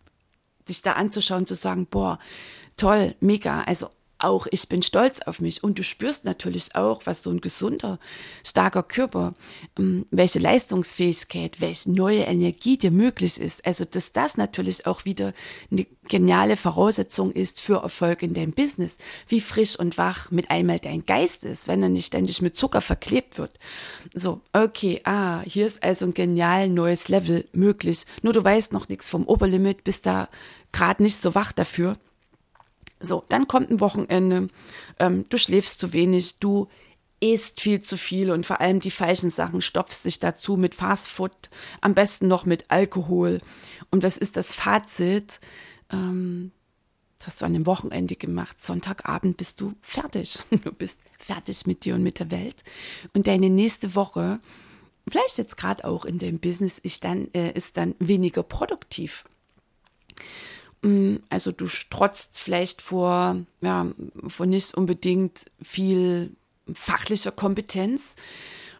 dich 0.67 0.81
da 0.81 0.93
anzuschauen, 0.93 1.45
zu 1.45 1.55
sagen, 1.55 1.87
boah, 1.87 2.19
toll, 2.77 3.15
mega, 3.19 3.61
also 3.63 3.89
auch 4.25 4.47
ich 4.49 4.67
bin 4.67 4.81
stolz 4.81 5.21
auf 5.21 5.39
mich 5.39 5.63
und 5.63 5.77
du 5.77 5.83
spürst 5.83 6.25
natürlich 6.25 6.75
auch, 6.75 7.01
was 7.05 7.23
so 7.23 7.29
ein 7.29 7.41
gesunder, 7.41 7.99
starker 8.43 8.83
Körper, 8.83 9.35
ähm, 9.77 10.05
welche 10.11 10.39
Leistungsfähigkeit, 10.39 11.61
welche 11.61 11.91
neue 11.91 12.23
Energie 12.23 12.77
dir 12.77 12.91
möglich 12.91 13.39
ist. 13.39 13.65
Also, 13.65 13.85
dass 13.85 14.11
das 14.11 14.37
natürlich 14.37 14.85
auch 14.85 15.05
wieder 15.05 15.33
eine 15.71 15.85
geniale 16.07 16.57
Voraussetzung 16.57 17.31
ist 17.31 17.61
für 17.61 17.81
Erfolg 17.83 18.23
in 18.23 18.33
deinem 18.33 18.51
Business. 18.51 18.97
Wie 19.27 19.41
frisch 19.41 19.77
und 19.77 19.97
wach 19.97 20.31
mit 20.31 20.49
einmal 20.49 20.79
dein 20.79 21.05
Geist 21.05 21.45
ist, 21.45 21.67
wenn 21.67 21.83
er 21.83 21.89
nicht 21.89 22.07
ständig 22.07 22.41
mit 22.41 22.57
Zucker 22.57 22.81
verklebt 22.81 23.37
wird. 23.37 23.59
So, 24.13 24.41
okay, 24.53 25.01
ah, 25.03 25.41
hier 25.45 25.67
ist 25.67 25.83
also 25.83 26.05
ein 26.05 26.13
genial 26.13 26.69
neues 26.69 27.07
Level 27.09 27.47
möglich. 27.53 28.05
Nur 28.21 28.33
du 28.33 28.43
weißt 28.43 28.73
noch 28.73 28.89
nichts 28.89 29.07
vom 29.07 29.25
Oberlimit, 29.27 29.83
bist 29.83 30.05
da 30.05 30.29
gerade 30.71 31.03
nicht 31.03 31.17
so 31.17 31.35
wach 31.35 31.51
dafür. 31.51 31.97
So, 33.05 33.23
dann 33.29 33.47
kommt 33.47 33.69
ein 33.69 33.79
Wochenende, 33.79 34.49
ähm, 34.99 35.25
du 35.29 35.37
schläfst 35.37 35.79
zu 35.79 35.93
wenig, 35.93 36.39
du 36.39 36.67
isst 37.19 37.61
viel 37.61 37.81
zu 37.81 37.97
viel 37.97 38.31
und 38.31 38.45
vor 38.45 38.59
allem 38.59 38.79
die 38.79 38.91
falschen 38.91 39.29
Sachen, 39.29 39.61
stopfst 39.61 40.03
sich 40.03 40.19
dazu 40.19 40.57
mit 40.57 40.75
Fastfood, 40.75 41.49
am 41.81 41.93
besten 41.93 42.27
noch 42.27 42.45
mit 42.45 42.69
Alkohol. 42.69 43.39
Und 43.89 44.03
was 44.03 44.17
ist 44.17 44.37
das 44.37 44.53
Fazit? 44.53 45.39
Ähm, 45.91 46.51
das 47.19 47.27
hast 47.27 47.41
du 47.41 47.45
an 47.45 47.53
dem 47.53 47.65
Wochenende 47.65 48.15
gemacht. 48.15 48.61
Sonntagabend 48.61 49.37
bist 49.37 49.61
du 49.61 49.73
fertig. 49.81 50.39
Du 50.63 50.71
bist 50.71 51.01
fertig 51.17 51.65
mit 51.65 51.85
dir 51.85 51.95
und 51.95 52.03
mit 52.03 52.19
der 52.19 52.31
Welt. 52.31 52.63
Und 53.13 53.27
deine 53.27 53.49
nächste 53.49 53.95
Woche, 53.95 54.39
vielleicht 55.09 55.37
jetzt 55.37 55.57
gerade 55.57 55.85
auch 55.85 56.05
in 56.05 56.17
dem 56.17 56.39
Business, 56.39 56.77
ist 56.77 57.03
dann, 57.03 57.33
äh, 57.33 57.51
ist 57.53 57.77
dann 57.77 57.95
weniger 57.99 58.43
produktiv. 58.43 59.23
Mm, 60.85 61.15
also 61.29 61.51
du 61.51 61.67
strotzt 61.67 62.39
vielleicht 62.39 62.79
vor, 62.79 63.37
ja, 63.61 63.87
vor 64.27 64.45
nicht 64.45 64.75
unbedingt 64.75 65.45
viel 65.59 66.35
fachlicher 66.71 67.31
Kompetenz, 67.31 68.15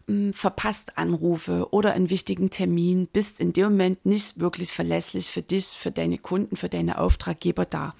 mm, 0.06 0.30
verpasst 0.30 0.98
Anrufe 0.98 1.66
oder 1.72 1.94
einen 1.94 2.08
wichtigen 2.08 2.50
Termin, 2.50 3.08
bist 3.12 3.40
in 3.40 3.52
dem 3.52 3.70
Moment 3.70 4.06
nicht 4.06 4.38
wirklich 4.38 4.70
verlässlich 4.70 5.32
für 5.32 5.42
dich, 5.42 5.66
für 5.66 5.90
deine 5.90 6.18
Kunden, 6.18 6.54
für 6.54 6.68
deine 6.68 6.98
Auftraggeber 7.00 7.64
da 7.64 7.92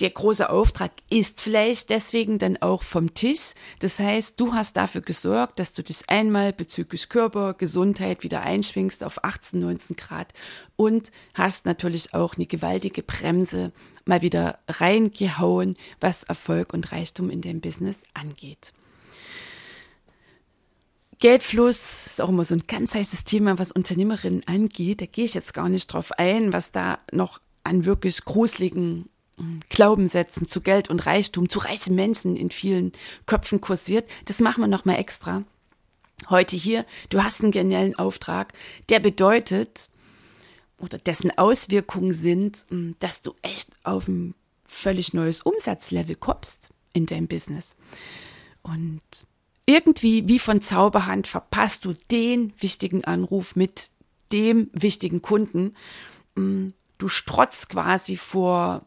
der 0.00 0.10
große 0.10 0.50
Auftrag 0.50 0.92
ist 1.08 1.40
vielleicht 1.40 1.90
deswegen 1.90 2.38
dann 2.38 2.58
auch 2.58 2.82
vom 2.82 3.14
Tisch. 3.14 3.52
Das 3.78 3.98
heißt, 3.98 4.38
du 4.38 4.54
hast 4.54 4.76
dafür 4.76 5.00
gesorgt, 5.00 5.58
dass 5.58 5.72
du 5.72 5.82
dich 5.82 6.08
einmal 6.08 6.52
bezüglich 6.52 7.08
Körper, 7.08 7.54
Gesundheit 7.54 8.22
wieder 8.22 8.42
einschwingst 8.42 9.02
auf 9.04 9.24
18, 9.24 9.60
19 9.60 9.96
Grad 9.96 10.32
und 10.76 11.10
hast 11.34 11.66
natürlich 11.66 12.12
auch 12.14 12.36
eine 12.36 12.46
gewaltige 12.46 13.02
Bremse 13.02 13.72
mal 14.04 14.22
wieder 14.22 14.58
reingehauen, 14.68 15.76
was 16.00 16.24
Erfolg 16.24 16.74
und 16.74 16.92
Reichtum 16.92 17.30
in 17.30 17.40
deinem 17.40 17.60
Business 17.60 18.02
angeht. 18.14 18.72
Geldfluss 21.20 22.06
ist 22.06 22.20
auch 22.20 22.30
immer 22.30 22.44
so 22.44 22.54
ein 22.54 22.64
ganz 22.66 22.94
heißes 22.94 23.24
Thema, 23.24 23.58
was 23.58 23.72
Unternehmerinnen 23.72 24.42
angeht. 24.46 25.02
Da 25.02 25.06
gehe 25.06 25.26
ich 25.26 25.34
jetzt 25.34 25.52
gar 25.52 25.68
nicht 25.68 25.86
drauf 25.88 26.12
ein, 26.12 26.54
was 26.54 26.72
da 26.72 26.98
noch 27.12 27.40
an 27.62 27.84
wirklich 27.84 28.24
gruseligen 28.24 29.10
Glaubenssätzen 29.68 30.46
zu 30.46 30.60
Geld 30.60 30.90
und 30.90 31.06
Reichtum, 31.06 31.48
zu 31.48 31.60
reichen 31.60 31.94
Menschen 31.94 32.36
in 32.36 32.50
vielen 32.50 32.92
Köpfen 33.26 33.60
kursiert. 33.60 34.08
Das 34.26 34.40
machen 34.40 34.62
wir 34.62 34.68
nochmal 34.68 34.98
extra. 34.98 35.44
Heute 36.28 36.56
hier, 36.56 36.84
du 37.08 37.22
hast 37.22 37.42
einen 37.42 37.52
genialen 37.52 37.94
Auftrag, 37.94 38.52
der 38.88 39.00
bedeutet, 39.00 39.88
oder 40.78 40.98
dessen 40.98 41.36
Auswirkungen 41.36 42.12
sind, 42.12 42.64
hm, 42.68 42.96
dass 42.98 43.22
du 43.22 43.34
echt 43.42 43.70
auf 43.84 44.08
ein 44.08 44.34
völlig 44.66 45.14
neues 45.14 45.42
Umsatzlevel 45.42 46.16
kommst. 46.16 46.70
in 46.92 47.06
deinem 47.06 47.28
Business. 47.28 47.76
Und 48.62 49.00
irgendwie 49.64 50.26
wie 50.26 50.40
von 50.40 50.60
Zauberhand 50.60 51.28
verpasst 51.28 51.84
du 51.84 51.94
den 52.10 52.52
wichtigen 52.58 53.04
Anruf 53.04 53.54
mit 53.54 53.90
dem 54.32 54.70
wichtigen 54.72 55.22
Kunden. 55.22 55.76
Mm, 56.34 56.70
du 56.98 57.06
strotzt 57.06 57.68
quasi 57.68 58.16
vor 58.16 58.84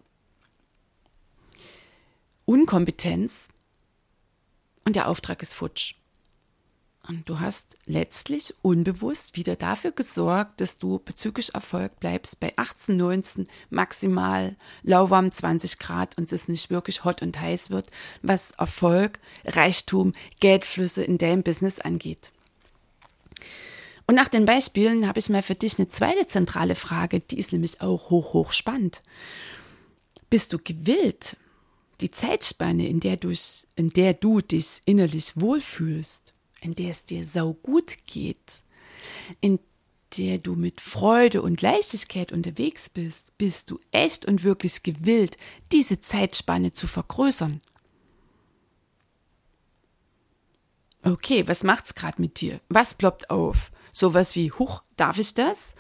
Unkompetenz 2.53 3.47
und 4.85 4.95
der 4.95 5.07
Auftrag 5.07 5.41
ist 5.41 5.55
futsch. 5.55 5.95
Und 7.07 7.27
du 7.27 7.39
hast 7.39 7.79
letztlich 7.87 8.53
unbewusst 8.61 9.35
wieder 9.35 9.55
dafür 9.55 9.91
gesorgt, 9.91 10.61
dass 10.61 10.77
du 10.77 10.99
bezüglich 10.99 11.55
Erfolg 11.55 11.99
bleibst 11.99 12.39
bei 12.39 12.53
18, 12.55 12.95
19, 12.95 13.47
maximal 13.71 14.55
lauwarm 14.83 15.31
20 15.31 15.79
Grad 15.79 16.15
und 16.19 16.31
es 16.31 16.47
nicht 16.47 16.69
wirklich 16.69 17.03
hot 17.03 17.23
und 17.23 17.41
heiß 17.41 17.71
wird, 17.71 17.89
was 18.21 18.51
Erfolg, 18.51 19.19
Reichtum, 19.45 20.13
Geldflüsse 20.39 21.03
in 21.03 21.17
deinem 21.17 21.41
Business 21.41 21.79
angeht. 21.79 22.31
Und 24.05 24.13
nach 24.13 24.27
den 24.27 24.45
Beispielen 24.45 25.07
habe 25.07 25.17
ich 25.17 25.27
mal 25.27 25.41
für 25.41 25.55
dich 25.55 25.79
eine 25.79 25.89
zweite 25.89 26.27
zentrale 26.27 26.75
Frage, 26.75 27.19
die 27.19 27.39
ist 27.39 27.51
nämlich 27.51 27.81
auch 27.81 28.11
hoch, 28.11 28.33
hoch 28.33 28.51
spannend. 28.51 29.01
Bist 30.29 30.53
du 30.53 30.59
gewillt, 30.59 31.35
die 32.03 32.11
Zeitspanne, 32.11 32.87
in 32.87 32.99
der, 32.99 33.17
in 33.75 33.87
der 33.87 34.13
du 34.13 34.41
dich 34.41 34.81
innerlich 34.85 35.39
wohlfühlst, 35.39 36.33
in 36.61 36.75
der 36.75 36.91
es 36.91 37.05
dir 37.05 37.25
sau 37.25 37.53
gut 37.53 37.97
geht, 38.05 38.61
in 39.39 39.57
der 40.17 40.37
du 40.37 40.55
mit 40.55 40.81
Freude 40.81 41.41
und 41.41 41.61
Leichtigkeit 41.61 42.31
unterwegs 42.31 42.89
bist, 42.89 43.37
bist 43.37 43.71
du 43.71 43.79
echt 43.91 44.25
und 44.25 44.43
wirklich 44.43 44.83
gewillt, 44.83 45.37
diese 45.71 46.01
Zeitspanne 46.01 46.73
zu 46.73 46.87
vergrößern. 46.87 47.61
Okay, 51.03 51.47
was 51.47 51.63
macht's 51.63 51.95
gerade 51.95 52.21
mit 52.21 52.41
dir? 52.41 52.59
Was 52.69 52.93
ploppt 52.93 53.29
auf? 53.29 53.71
Sowas 53.93 54.35
wie, 54.35 54.51
huch, 54.51 54.83
darf 54.97 55.17
ich 55.19 55.33
das? 55.33 55.75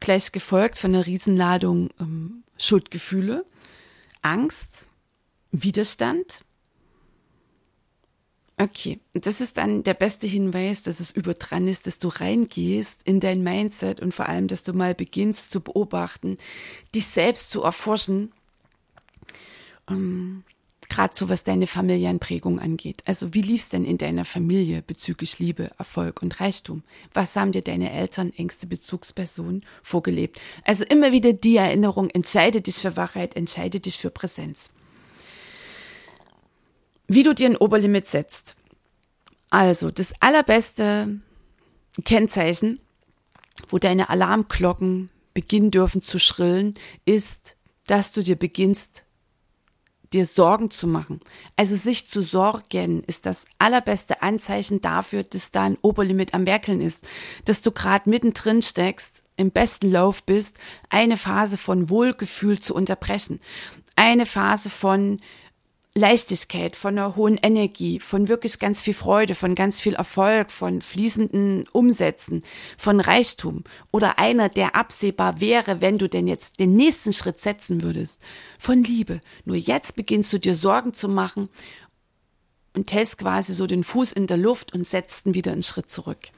Gleich 0.00 0.32
gefolgt 0.32 0.78
von 0.78 0.94
einer 0.94 1.06
Riesenladung 1.06 1.90
ähm, 2.00 2.42
Schuldgefühle, 2.58 3.44
Angst, 4.22 4.84
Widerstand, 5.52 6.44
Okay, 8.60 9.00
das 9.14 9.40
ist 9.40 9.56
dann 9.56 9.84
der 9.84 9.94
beste 9.94 10.26
Hinweis, 10.26 10.82
dass 10.82 11.00
es 11.00 11.10
über 11.10 11.32
dran 11.32 11.66
ist, 11.66 11.86
dass 11.86 11.98
du 11.98 12.08
reingehst 12.08 13.00
in 13.04 13.18
dein 13.18 13.42
Mindset 13.42 14.00
und 14.00 14.12
vor 14.12 14.28
allem, 14.28 14.48
dass 14.48 14.64
du 14.64 14.74
mal 14.74 14.94
beginnst 14.94 15.50
zu 15.50 15.62
beobachten, 15.62 16.36
dich 16.94 17.06
selbst 17.06 17.50
zu 17.50 17.62
erforschen, 17.62 18.32
ähm, 19.88 20.44
gerade 20.90 21.16
so 21.16 21.30
was 21.30 21.42
deine 21.42 21.66
Familienprägung 21.66 22.60
angeht. 22.60 23.02
Also 23.06 23.32
wie 23.32 23.40
lief's 23.40 23.70
denn 23.70 23.86
in 23.86 23.96
deiner 23.96 24.26
Familie 24.26 24.82
bezüglich 24.82 25.38
Liebe, 25.38 25.70
Erfolg 25.78 26.20
und 26.20 26.38
Reichtum? 26.38 26.82
Was 27.14 27.36
haben 27.36 27.52
dir 27.52 27.62
deine 27.62 27.90
Eltern, 27.90 28.30
engste 28.36 28.66
Bezugspersonen 28.66 29.64
vorgelebt? 29.82 30.38
Also 30.66 30.84
immer 30.84 31.12
wieder 31.12 31.32
die 31.32 31.56
Erinnerung, 31.56 32.10
entscheide 32.10 32.60
dich 32.60 32.74
für 32.74 32.94
Wahrheit, 32.98 33.36
entscheide 33.36 33.80
dich 33.80 33.96
für 33.96 34.10
Präsenz 34.10 34.68
wie 37.10 37.24
du 37.24 37.34
dir 37.34 37.48
ein 37.48 37.56
Oberlimit 37.56 38.06
setzt. 38.06 38.54
Also, 39.50 39.90
das 39.90 40.14
allerbeste 40.20 41.18
Kennzeichen, 42.04 42.78
wo 43.68 43.78
deine 43.78 44.10
Alarmglocken 44.10 45.10
beginnen 45.34 45.72
dürfen 45.72 46.02
zu 46.02 46.20
schrillen, 46.20 46.74
ist, 47.04 47.56
dass 47.88 48.12
du 48.12 48.22
dir 48.22 48.36
beginnst, 48.36 49.02
dir 50.12 50.24
Sorgen 50.24 50.70
zu 50.70 50.86
machen. 50.86 51.20
Also 51.56 51.74
sich 51.74 52.08
zu 52.08 52.22
sorgen 52.22 53.02
ist 53.04 53.26
das 53.26 53.44
allerbeste 53.58 54.22
Anzeichen 54.22 54.80
dafür, 54.80 55.24
dass 55.24 55.50
da 55.50 55.64
ein 55.64 55.78
Oberlimit 55.82 56.32
am 56.32 56.46
Werkeln 56.46 56.80
ist, 56.80 57.04
dass 57.44 57.60
du 57.60 57.72
gerade 57.72 58.08
mittendrin 58.08 58.62
steckst, 58.62 59.24
im 59.36 59.50
besten 59.50 59.90
Lauf 59.90 60.22
bist, 60.22 60.58
eine 60.90 61.16
Phase 61.16 61.58
von 61.58 61.90
Wohlgefühl 61.90 62.60
zu 62.60 62.72
unterbrechen, 62.72 63.40
eine 63.96 64.26
Phase 64.26 64.70
von 64.70 65.20
Leichtigkeit, 65.94 66.76
von 66.76 66.96
einer 66.96 67.16
hohen 67.16 67.36
Energie, 67.36 67.98
von 67.98 68.28
wirklich 68.28 68.60
ganz 68.60 68.80
viel 68.80 68.94
Freude, 68.94 69.34
von 69.34 69.56
ganz 69.56 69.80
viel 69.80 69.94
Erfolg, 69.94 70.52
von 70.52 70.82
fließenden 70.82 71.66
Umsätzen, 71.72 72.44
von 72.78 73.00
Reichtum 73.00 73.64
oder 73.90 74.18
einer, 74.18 74.48
der 74.48 74.76
absehbar 74.76 75.40
wäre, 75.40 75.80
wenn 75.80 75.98
du 75.98 76.08
denn 76.08 76.28
jetzt 76.28 76.60
den 76.60 76.76
nächsten 76.76 77.12
Schritt 77.12 77.40
setzen 77.40 77.82
würdest, 77.82 78.22
von 78.56 78.84
Liebe. 78.84 79.20
Nur 79.44 79.56
jetzt 79.56 79.96
beginnst 79.96 80.32
du 80.32 80.38
dir 80.38 80.54
Sorgen 80.54 80.94
zu 80.94 81.08
machen 81.08 81.48
und 82.72 82.92
hältst 82.92 83.18
quasi 83.18 83.52
so 83.52 83.66
den 83.66 83.82
Fuß 83.82 84.12
in 84.12 84.28
der 84.28 84.36
Luft 84.36 84.72
und 84.72 84.86
setzt 84.86 85.26
ihn 85.26 85.34
wieder 85.34 85.50
einen 85.50 85.64
Schritt 85.64 85.90
zurück. 85.90 86.28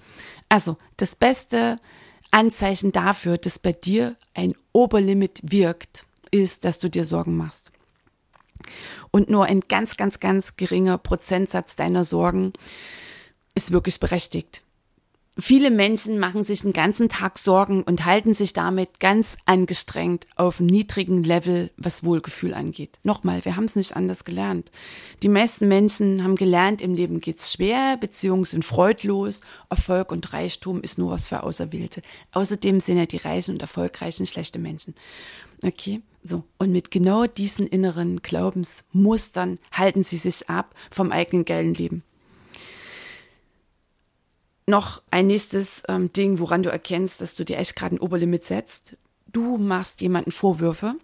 Also 0.49 0.79
das 0.97 1.15
beste 1.15 1.79
Anzeichen 2.31 2.93
dafür, 2.93 3.37
dass 3.37 3.59
bei 3.59 3.73
dir 3.73 4.17
ein 4.33 4.55
Oberlimit 4.73 5.41
wirkt, 5.43 6.07
ist, 6.31 6.65
dass 6.65 6.79
du 6.79 6.88
dir 6.88 7.05
Sorgen 7.05 7.37
machst 7.37 7.71
und 9.11 9.31
nur 9.31 9.46
ein 9.46 9.61
ganz, 9.61 9.96
ganz, 9.96 10.20
ganz 10.20 10.57
geringer 10.57 10.98
Prozentsatz 10.98 11.77
deiner 11.77 12.05
Sorgen 12.05 12.53
ist 13.55 13.72
wirklich 13.72 14.01
berechtigt. 14.01 14.62
Viele 15.38 15.70
Menschen 15.70 16.18
machen 16.18 16.42
sich 16.44 16.61
den 16.61 16.75
ganzen 16.75 17.09
Tag 17.09 17.38
Sorgen 17.38 17.85
und 17.85 18.05
halten 18.05 18.35
sich 18.35 18.53
damit 18.53 19.01
ganz 19.01 19.38
angestrengt 19.46 20.27
auf 20.37 20.61
niedrigen 20.61 21.25
Level, 21.25 21.70
was 21.79 22.05
Wohlgefühl 22.05 22.53
angeht. 22.53 22.98
Nochmal, 23.03 23.42
wir 23.46 23.57
haben 23.57 23.64
es 23.64 23.75
nicht 23.75 23.96
anders 23.96 24.25
gelernt. 24.25 24.70
Die 25.22 25.31
meisten 25.31 25.68
Menschen 25.68 26.22
haben 26.22 26.37
gelernt, 26.37 26.83
im 26.83 26.94
Leben 26.94 27.22
geht's 27.22 27.51
schwer, 27.51 27.96
Beziehungen 27.96 28.44
sind 28.44 28.62
freudlos, 28.62 29.40
Erfolg 29.70 30.12
und 30.12 30.35
Reichtum 30.35 30.83
ist 30.83 30.98
nur 30.98 31.12
was 31.12 31.29
für 31.29 31.44
Auserwählte. 31.44 32.03
Außerdem 32.33 32.81
sind 32.81 32.98
ja 32.98 33.07
die 33.07 33.16
Reichen 33.16 33.55
und 33.55 33.62
Erfolgreichen 33.62 34.27
schlechte 34.27 34.59
Menschen. 34.59 34.94
Okay? 35.64 36.03
So. 36.22 36.44
Und 36.58 36.72
mit 36.72 36.90
genau 36.90 37.26
diesen 37.26 37.66
inneren 37.66 38.22
Glaubensmustern 38.22 39.58
halten 39.72 40.02
sie 40.02 40.16
sich 40.16 40.48
ab 40.48 40.74
vom 40.90 41.11
eigenen 41.11 41.44
geilen 41.44 41.74
Leben. 41.74 42.04
Noch 44.66 45.02
ein 45.11 45.26
nächstes 45.26 45.82
ähm, 45.88 46.12
Ding, 46.12 46.38
woran 46.38 46.62
du 46.62 46.70
erkennst, 46.70 47.20
dass 47.20 47.35
du 47.35 47.44
dir 47.44 47.58
echt 47.58 47.74
gerade 47.74 47.96
ein 47.96 48.00
Oberlimit 48.00 48.44
setzt. 48.44 48.96
Du 49.32 49.58
machst 49.58 50.00
jemanden 50.00 50.30
Vorwürfe 50.30 50.94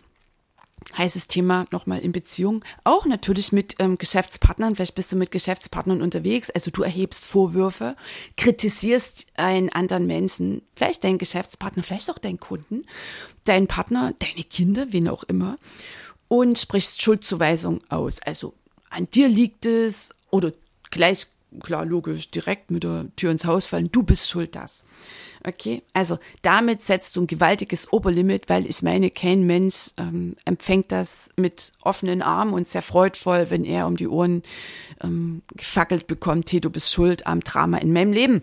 heißes 0.97 1.29
Thema 1.29 1.67
nochmal 1.71 2.01
in 2.01 2.12
Beziehung. 2.12 2.64
Auch 2.85 3.07
natürlich 3.07 3.53
mit 3.53 3.77
ähm, 3.79 3.99
Geschäftspartnern. 3.99 4.75
Vielleicht 4.75 4.95
bist 4.95 5.12
du 5.12 5.17
mit 5.17 5.31
Geschäftspartnern 5.31 6.03
unterwegs. 6.03 6.51
Also 6.51 6.71
du 6.71 6.83
erhebst 6.83 7.25
Vorwürfe, 7.25 7.97
kritisierst 8.37 9.27
einen 9.37 9.71
anderen 9.71 10.07
Menschen, 10.07 10.62
vielleicht 10.75 11.05
deinen 11.05 11.19
Geschäftspartner, 11.19 11.83
vielleicht 11.83 12.11
auch 12.11 12.19
deinen 12.19 12.41
Kunden, 12.41 12.85
deinen 13.45 13.67
Partner, 13.67 14.14
deine 14.19 14.45
Kinder, 14.45 14.87
wen 14.91 15.09
auch 15.09 15.25
immer. 15.25 15.59
Und 16.29 16.59
sprichst 16.59 17.01
Schuldzuweisung 17.03 17.81
aus. 17.88 18.21
Also 18.21 18.55
an 18.91 19.09
dir 19.11 19.29
liegt 19.29 19.67
es 19.67 20.14
oder 20.31 20.53
gleich 20.91 21.27
klar, 21.61 21.85
logisch, 21.85 22.31
direkt 22.31 22.71
mit 22.71 22.85
der 22.85 23.07
Tür 23.16 23.31
ins 23.31 23.44
Haus 23.44 23.66
fallen, 23.66 23.90
du 23.92 24.03
bist 24.03 24.29
schuld 24.29 24.57
das. 24.57 24.85
Okay, 25.44 25.83
also 25.92 26.18
damit 26.42 26.83
setzt 26.83 27.16
du 27.16 27.23
ein 27.23 27.27
gewaltiges 27.27 27.92
Oberlimit, 27.92 28.49
weil 28.49 28.66
ich 28.66 28.83
meine, 28.83 29.11
kein 29.11 29.47
Mensch 29.47 29.90
ähm, 29.97 30.37
empfängt 30.44 30.90
das 30.90 31.31
mit 31.37 31.73
offenen 31.83 32.23
Armen 32.23 32.53
und 32.53 32.68
sehr 32.68 32.83
freudvoll, 32.83 33.51
wenn 33.51 33.64
er 33.64 33.87
um 33.87 33.97
die 33.97 34.09
Ohren 34.09 34.42
ähm, 35.03 35.42
gefackelt 35.55 36.07
bekommt, 36.07 36.51
hey, 36.51 36.61
du 36.61 36.71
bist 36.71 36.92
schuld 36.92 37.27
am 37.27 37.40
Drama 37.40 37.79
in 37.79 37.92
meinem 37.92 38.12
Leben. 38.12 38.42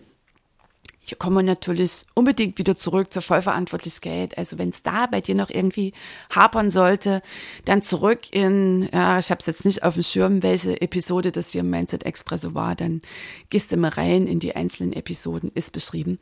Hier 1.06 1.16
kommen 1.16 1.36
wir 1.36 1.42
natürlich 1.44 2.04
unbedingt 2.14 2.58
wieder 2.58 2.74
zurück 2.74 3.12
zur 3.12 3.22
Vollverantwortlichkeit. 3.22 4.36
Also 4.36 4.58
wenn 4.58 4.70
es 4.70 4.82
da 4.82 5.06
bei 5.06 5.20
dir 5.20 5.36
noch 5.36 5.50
irgendwie 5.50 5.92
hapern 6.34 6.68
sollte, 6.68 7.22
dann 7.64 7.80
zurück 7.80 8.32
in, 8.32 8.88
ja, 8.92 9.16
ich 9.20 9.30
habe 9.30 9.38
es 9.38 9.46
jetzt 9.46 9.64
nicht 9.64 9.84
auf 9.84 9.94
dem 9.94 10.02
Schirm, 10.02 10.42
welche 10.42 10.80
Episode 10.80 11.30
das 11.30 11.52
hier 11.52 11.60
im 11.60 11.70
Mindset 11.70 12.04
Expresso 12.04 12.54
war, 12.54 12.74
dann 12.74 13.02
gehst 13.50 13.70
du 13.70 13.76
mal 13.76 13.90
rein 13.90 14.26
in 14.26 14.40
die 14.40 14.56
einzelnen 14.56 14.92
Episoden, 14.94 15.52
ist 15.54 15.72
beschrieben. 15.72 16.18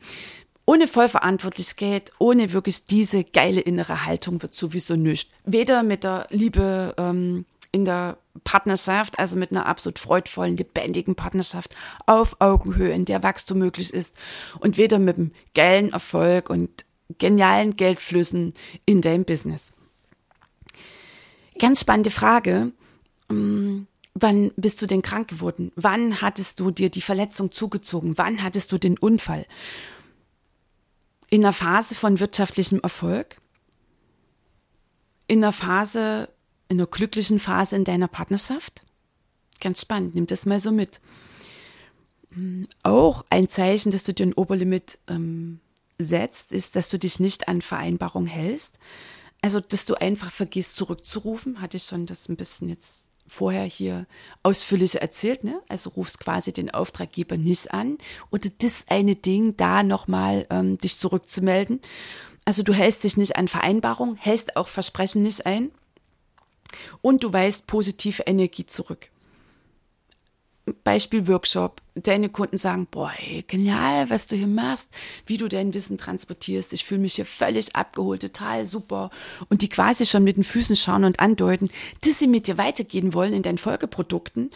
Ohne 0.67 0.87
Vollverantwortlichkeit, 0.87 2.11
ohne 2.19 2.53
wirklich 2.53 2.85
diese 2.85 3.23
geile 3.23 3.61
innere 3.61 4.05
Haltung 4.05 4.41
wird 4.41 4.53
sowieso 4.53 4.95
nichts. 4.95 5.31
Weder 5.45 5.81
mit 5.81 6.03
der 6.03 6.27
Liebe 6.29 6.93
ähm, 6.97 7.45
in 7.75 7.83
der 7.83 8.17
Partnerschaft, 8.45 9.19
also 9.19 9.35
mit 9.35 9.51
einer 9.51 9.65
absolut 9.65 9.99
freudvollen, 9.99 10.55
lebendigen 10.55 11.15
Partnerschaft 11.15 11.75
auf 12.05 12.37
Augenhöhe, 12.39 12.93
in 12.93 13.03
der 13.03 13.21
Wachstum 13.21 13.59
möglich 13.59 13.93
ist 13.93 14.17
und 14.61 14.77
weder 14.77 14.97
mit 14.97 15.17
dem 15.17 15.33
geilen 15.53 15.91
Erfolg 15.91 16.49
und 16.49 16.85
genialen 17.17 17.75
Geldflüssen 17.75 18.53
in 18.85 19.01
deinem 19.01 19.25
Business. 19.25 19.73
Ganz 21.59 21.81
spannende 21.81 22.11
Frage. 22.11 22.71
Ähm, 23.29 23.87
wann 24.13 24.53
bist 24.55 24.81
du 24.81 24.85
denn 24.85 25.01
krank 25.01 25.27
geworden? 25.27 25.73
Wann 25.75 26.21
hattest 26.21 26.61
du 26.61 26.71
dir 26.71 26.89
die 26.89 27.01
Verletzung 27.01 27.51
zugezogen? 27.51 28.17
Wann 28.17 28.41
hattest 28.41 28.71
du 28.71 28.77
den 28.77 28.97
Unfall? 28.97 29.45
In 31.29 31.43
einer 31.43 31.51
Phase 31.51 31.93
von 31.93 32.21
wirtschaftlichem 32.21 32.79
Erfolg? 32.79 33.35
In 35.27 35.43
einer 35.43 35.51
Phase 35.51 36.29
in 36.69 36.79
einer 36.79 36.87
glücklichen 36.87 37.39
Phase 37.39 37.75
in 37.75 37.83
deiner 37.83 38.07
Partnerschaft? 38.07 38.83
Ganz 39.61 39.81
spannend, 39.81 40.15
nimm 40.15 40.27
das 40.27 40.45
mal 40.45 40.59
so 40.59 40.71
mit. 40.71 40.99
Hm, 42.31 42.67
auch 42.83 43.23
ein 43.29 43.49
Zeichen, 43.49 43.91
dass 43.91 44.03
du 44.03 44.13
dir 44.13 44.25
ein 44.25 44.33
Oberlimit 44.33 44.99
ähm, 45.07 45.59
setzt, 45.97 46.51
ist, 46.51 46.75
dass 46.75 46.89
du 46.89 46.99
dich 46.99 47.19
nicht 47.19 47.47
an 47.47 47.61
Vereinbarung 47.61 48.25
hältst. 48.25 48.79
Also, 49.41 49.59
dass 49.59 49.85
du 49.85 49.95
einfach 49.95 50.31
vergisst, 50.31 50.75
zurückzurufen. 50.75 51.61
Hatte 51.61 51.77
ich 51.77 51.83
schon 51.83 52.05
das 52.05 52.27
ein 52.29 52.35
bisschen 52.35 52.67
jetzt 52.67 53.09
vorher 53.27 53.63
hier 53.63 54.05
ausführlich 54.43 55.01
erzählt, 55.01 55.43
ne? 55.43 55.61
Also 55.67 55.91
rufst 55.91 56.19
quasi 56.19 56.53
den 56.53 56.71
Auftraggeber 56.71 57.37
nicht 57.37 57.73
an 57.73 57.97
oder 58.31 58.49
das 58.59 58.83
eine 58.87 59.15
Ding 59.15 59.57
da 59.57 59.83
nochmal 59.83 60.45
ähm, 60.49 60.77
dich 60.77 60.99
zurückzumelden. 60.99 61.81
Also 62.45 62.61
du 62.61 62.73
hältst 62.73 63.03
dich 63.03 63.17
nicht 63.17 63.35
an 63.35 63.47
Vereinbarung, 63.47 64.15
hältst 64.15 64.55
auch 64.55 64.67
Versprechen 64.67 65.23
nicht 65.23 65.45
ein 65.45 65.71
und 67.01 67.23
du 67.23 67.33
weist 67.33 67.67
positive 67.67 68.23
Energie 68.23 68.65
zurück. 68.65 69.09
Beispiel 70.83 71.27
Workshop. 71.27 71.81
Deine 71.93 72.27
Kunden 72.27 72.57
sagen, 72.57 72.87
boah, 72.89 73.11
ey, 73.19 73.43
genial, 73.47 74.09
was 74.09 74.27
du 74.27 74.35
hier 74.35 74.47
machst, 74.47 74.89
wie 75.27 75.37
du 75.37 75.47
dein 75.47 75.73
Wissen 75.73 75.97
transportierst. 75.97 76.73
Ich 76.73 76.83
fühle 76.83 77.01
mich 77.01 77.15
hier 77.15 77.25
völlig 77.25 77.75
abgeholt, 77.75 78.21
total 78.21 78.65
super. 78.65 79.11
Und 79.49 79.61
die 79.61 79.69
quasi 79.69 80.05
schon 80.05 80.23
mit 80.23 80.37
den 80.37 80.43
Füßen 80.43 80.75
schauen 80.75 81.03
und 81.03 81.19
andeuten, 81.19 81.69
dass 82.01 82.19
sie 82.19 82.27
mit 82.27 82.47
dir 82.47 82.57
weitergehen 82.57 83.13
wollen 83.13 83.33
in 83.33 83.43
deinen 83.43 83.59
Folgeprodukten. 83.59 84.51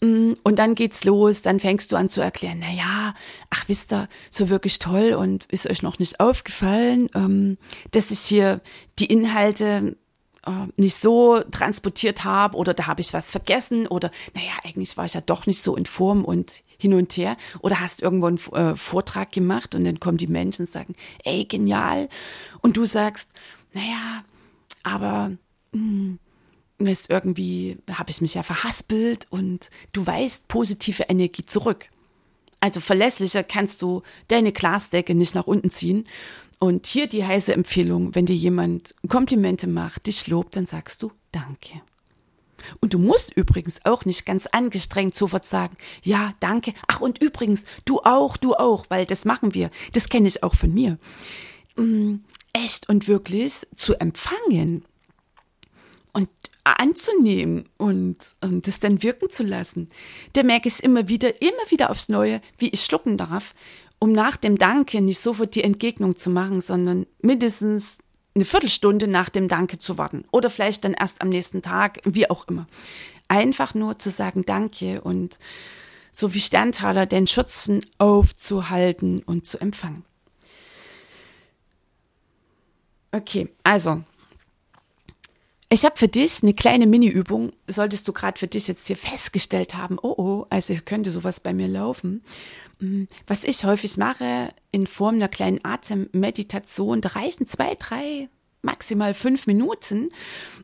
Mm, 0.00 0.34
und 0.44 0.58
dann 0.60 0.74
geht's 0.74 1.04
los, 1.04 1.42
dann 1.42 1.58
fängst 1.58 1.90
du 1.90 1.96
an 1.96 2.08
zu 2.08 2.20
erklären, 2.20 2.60
na 2.60 2.70
ja, 2.70 3.14
ach, 3.50 3.64
wisst 3.66 3.92
ihr, 3.92 4.08
so 4.30 4.48
wirklich 4.48 4.78
toll 4.78 5.12
und 5.14 5.44
ist 5.46 5.68
euch 5.68 5.82
noch 5.82 5.98
nicht 5.98 6.20
aufgefallen, 6.20 7.10
ähm, 7.14 7.58
dass 7.90 8.12
ich 8.12 8.20
hier 8.20 8.60
die 9.00 9.06
Inhalte 9.06 9.96
äh, 10.48 10.72
nicht 10.76 10.96
so 10.96 11.40
transportiert 11.50 12.24
habe 12.24 12.56
oder 12.56 12.72
da 12.74 12.86
habe 12.86 13.00
ich 13.00 13.12
was 13.12 13.30
vergessen 13.30 13.86
oder 13.86 14.10
naja, 14.34 14.52
eigentlich 14.64 14.96
war 14.96 15.04
ich 15.04 15.14
ja 15.14 15.20
doch 15.20 15.46
nicht 15.46 15.62
so 15.62 15.76
in 15.76 15.86
Form 15.86 16.24
und 16.24 16.62
hin 16.78 16.94
und 16.94 17.16
her 17.16 17.36
oder 17.60 17.80
hast 17.80 18.02
irgendwo 18.02 18.26
einen 18.26 18.38
äh, 18.52 18.76
Vortrag 18.76 19.32
gemacht 19.32 19.74
und 19.74 19.84
dann 19.84 20.00
kommen 20.00 20.16
die 20.16 20.26
Menschen 20.26 20.62
und 20.62 20.72
sagen, 20.72 20.94
ey, 21.24 21.44
genial. 21.44 22.08
Und 22.60 22.76
du 22.76 22.86
sagst, 22.86 23.30
naja, 23.74 24.24
aber 24.84 25.32
mh, 25.72 25.80
hm, 25.80 26.18
weißt, 26.78 27.10
irgendwie 27.10 27.78
habe 27.92 28.10
ich 28.10 28.20
mich 28.20 28.34
ja 28.34 28.42
verhaspelt 28.42 29.26
und 29.30 29.68
du 29.92 30.06
weißt 30.06 30.48
positive 30.48 31.04
Energie 31.04 31.44
zurück. 31.44 31.90
Also 32.60 32.80
verlässlicher 32.80 33.44
kannst 33.44 33.82
du 33.82 34.02
deine 34.28 34.52
Glasdecke 34.52 35.14
nicht 35.14 35.34
nach 35.34 35.46
unten 35.46 35.70
ziehen. 35.70 36.06
Und 36.58 36.86
hier 36.86 37.06
die 37.06 37.24
heiße 37.24 37.52
Empfehlung, 37.52 38.14
wenn 38.14 38.26
dir 38.26 38.34
jemand 38.34 38.94
Komplimente 39.08 39.68
macht, 39.68 40.06
dich 40.06 40.26
lobt, 40.26 40.56
dann 40.56 40.66
sagst 40.66 41.02
du 41.02 41.12
Danke. 41.30 41.82
Und 42.80 42.94
du 42.94 42.98
musst 42.98 43.32
übrigens 43.36 43.84
auch 43.84 44.04
nicht 44.04 44.26
ganz 44.26 44.46
angestrengt 44.46 45.14
sofort 45.14 45.46
sagen, 45.46 45.76
ja, 46.02 46.32
danke. 46.40 46.72
Ach, 46.86 47.00
und 47.00 47.20
übrigens, 47.20 47.64
du 47.84 48.00
auch, 48.00 48.36
du 48.36 48.54
auch, 48.54 48.86
weil 48.88 49.06
das 49.06 49.24
machen 49.24 49.54
wir. 49.54 49.70
Das 49.92 50.08
kenne 50.08 50.26
ich 50.26 50.42
auch 50.42 50.54
von 50.54 50.72
mir. 50.72 50.98
Mm, 51.76 52.16
echt 52.52 52.88
und 52.88 53.06
wirklich 53.08 53.66
zu 53.76 53.94
empfangen 54.00 54.84
und 56.12 56.28
anzunehmen 56.64 57.68
und, 57.76 58.18
und 58.40 58.66
das 58.66 58.80
dann 58.80 59.02
wirken 59.02 59.30
zu 59.30 59.42
lassen. 59.42 59.88
Da 60.32 60.42
merke 60.42 60.68
ich 60.68 60.74
es 60.74 60.80
immer 60.80 61.08
wieder, 61.08 61.40
immer 61.40 61.70
wieder 61.70 61.90
aufs 61.90 62.08
Neue, 62.08 62.40
wie 62.58 62.68
ich 62.68 62.84
schlucken 62.84 63.16
darf 63.16 63.54
um 63.98 64.12
nach 64.12 64.36
dem 64.36 64.58
Danke 64.58 65.00
nicht 65.00 65.20
sofort 65.20 65.54
die 65.54 65.64
Entgegnung 65.64 66.16
zu 66.16 66.30
machen, 66.30 66.60
sondern 66.60 67.06
mindestens 67.20 67.98
eine 68.34 68.44
Viertelstunde 68.44 69.08
nach 69.08 69.28
dem 69.28 69.48
Danke 69.48 69.78
zu 69.78 69.98
warten 69.98 70.24
oder 70.30 70.50
vielleicht 70.50 70.84
dann 70.84 70.94
erst 70.94 71.20
am 71.22 71.28
nächsten 71.28 71.62
Tag, 71.62 72.00
wie 72.04 72.30
auch 72.30 72.46
immer. 72.48 72.66
Einfach 73.26 73.74
nur 73.74 73.98
zu 73.98 74.10
sagen 74.10 74.44
Danke 74.44 75.00
und 75.00 75.38
so 76.12 76.34
wie 76.34 76.40
Sterntaler 76.40 77.06
den 77.06 77.26
Schützen 77.26 77.84
aufzuhalten 77.98 79.22
und 79.24 79.46
zu 79.46 79.60
empfangen. 79.60 80.04
Okay, 83.10 83.48
also 83.62 84.02
ich 85.70 85.84
habe 85.84 85.96
für 85.96 86.08
dich 86.08 86.42
eine 86.42 86.54
kleine 86.54 86.86
Mini-Übung, 86.86 87.52
solltest 87.66 88.08
du 88.08 88.12
gerade 88.12 88.38
für 88.38 88.46
dich 88.46 88.68
jetzt 88.68 88.86
hier 88.86 88.96
festgestellt 88.96 89.74
haben, 89.74 89.98
oh 90.00 90.14
oh, 90.16 90.46
also 90.48 90.74
könnte 90.84 91.10
sowas 91.10 91.40
bei 91.40 91.52
mir 91.52 91.68
laufen. 91.68 92.22
Mm, 92.80 93.04
was 93.26 93.44
ich 93.44 93.64
häufig 93.64 93.96
mache 93.96 94.52
in 94.70 94.86
Form 94.86 95.16
einer 95.16 95.28
kleinen 95.28 95.64
Atemmeditation, 95.64 97.00
da 97.00 97.10
reichen 97.10 97.46
zwei, 97.46 97.74
drei, 97.74 98.28
maximal 98.62 99.14
fünf 99.14 99.46
Minuten. 99.46 100.10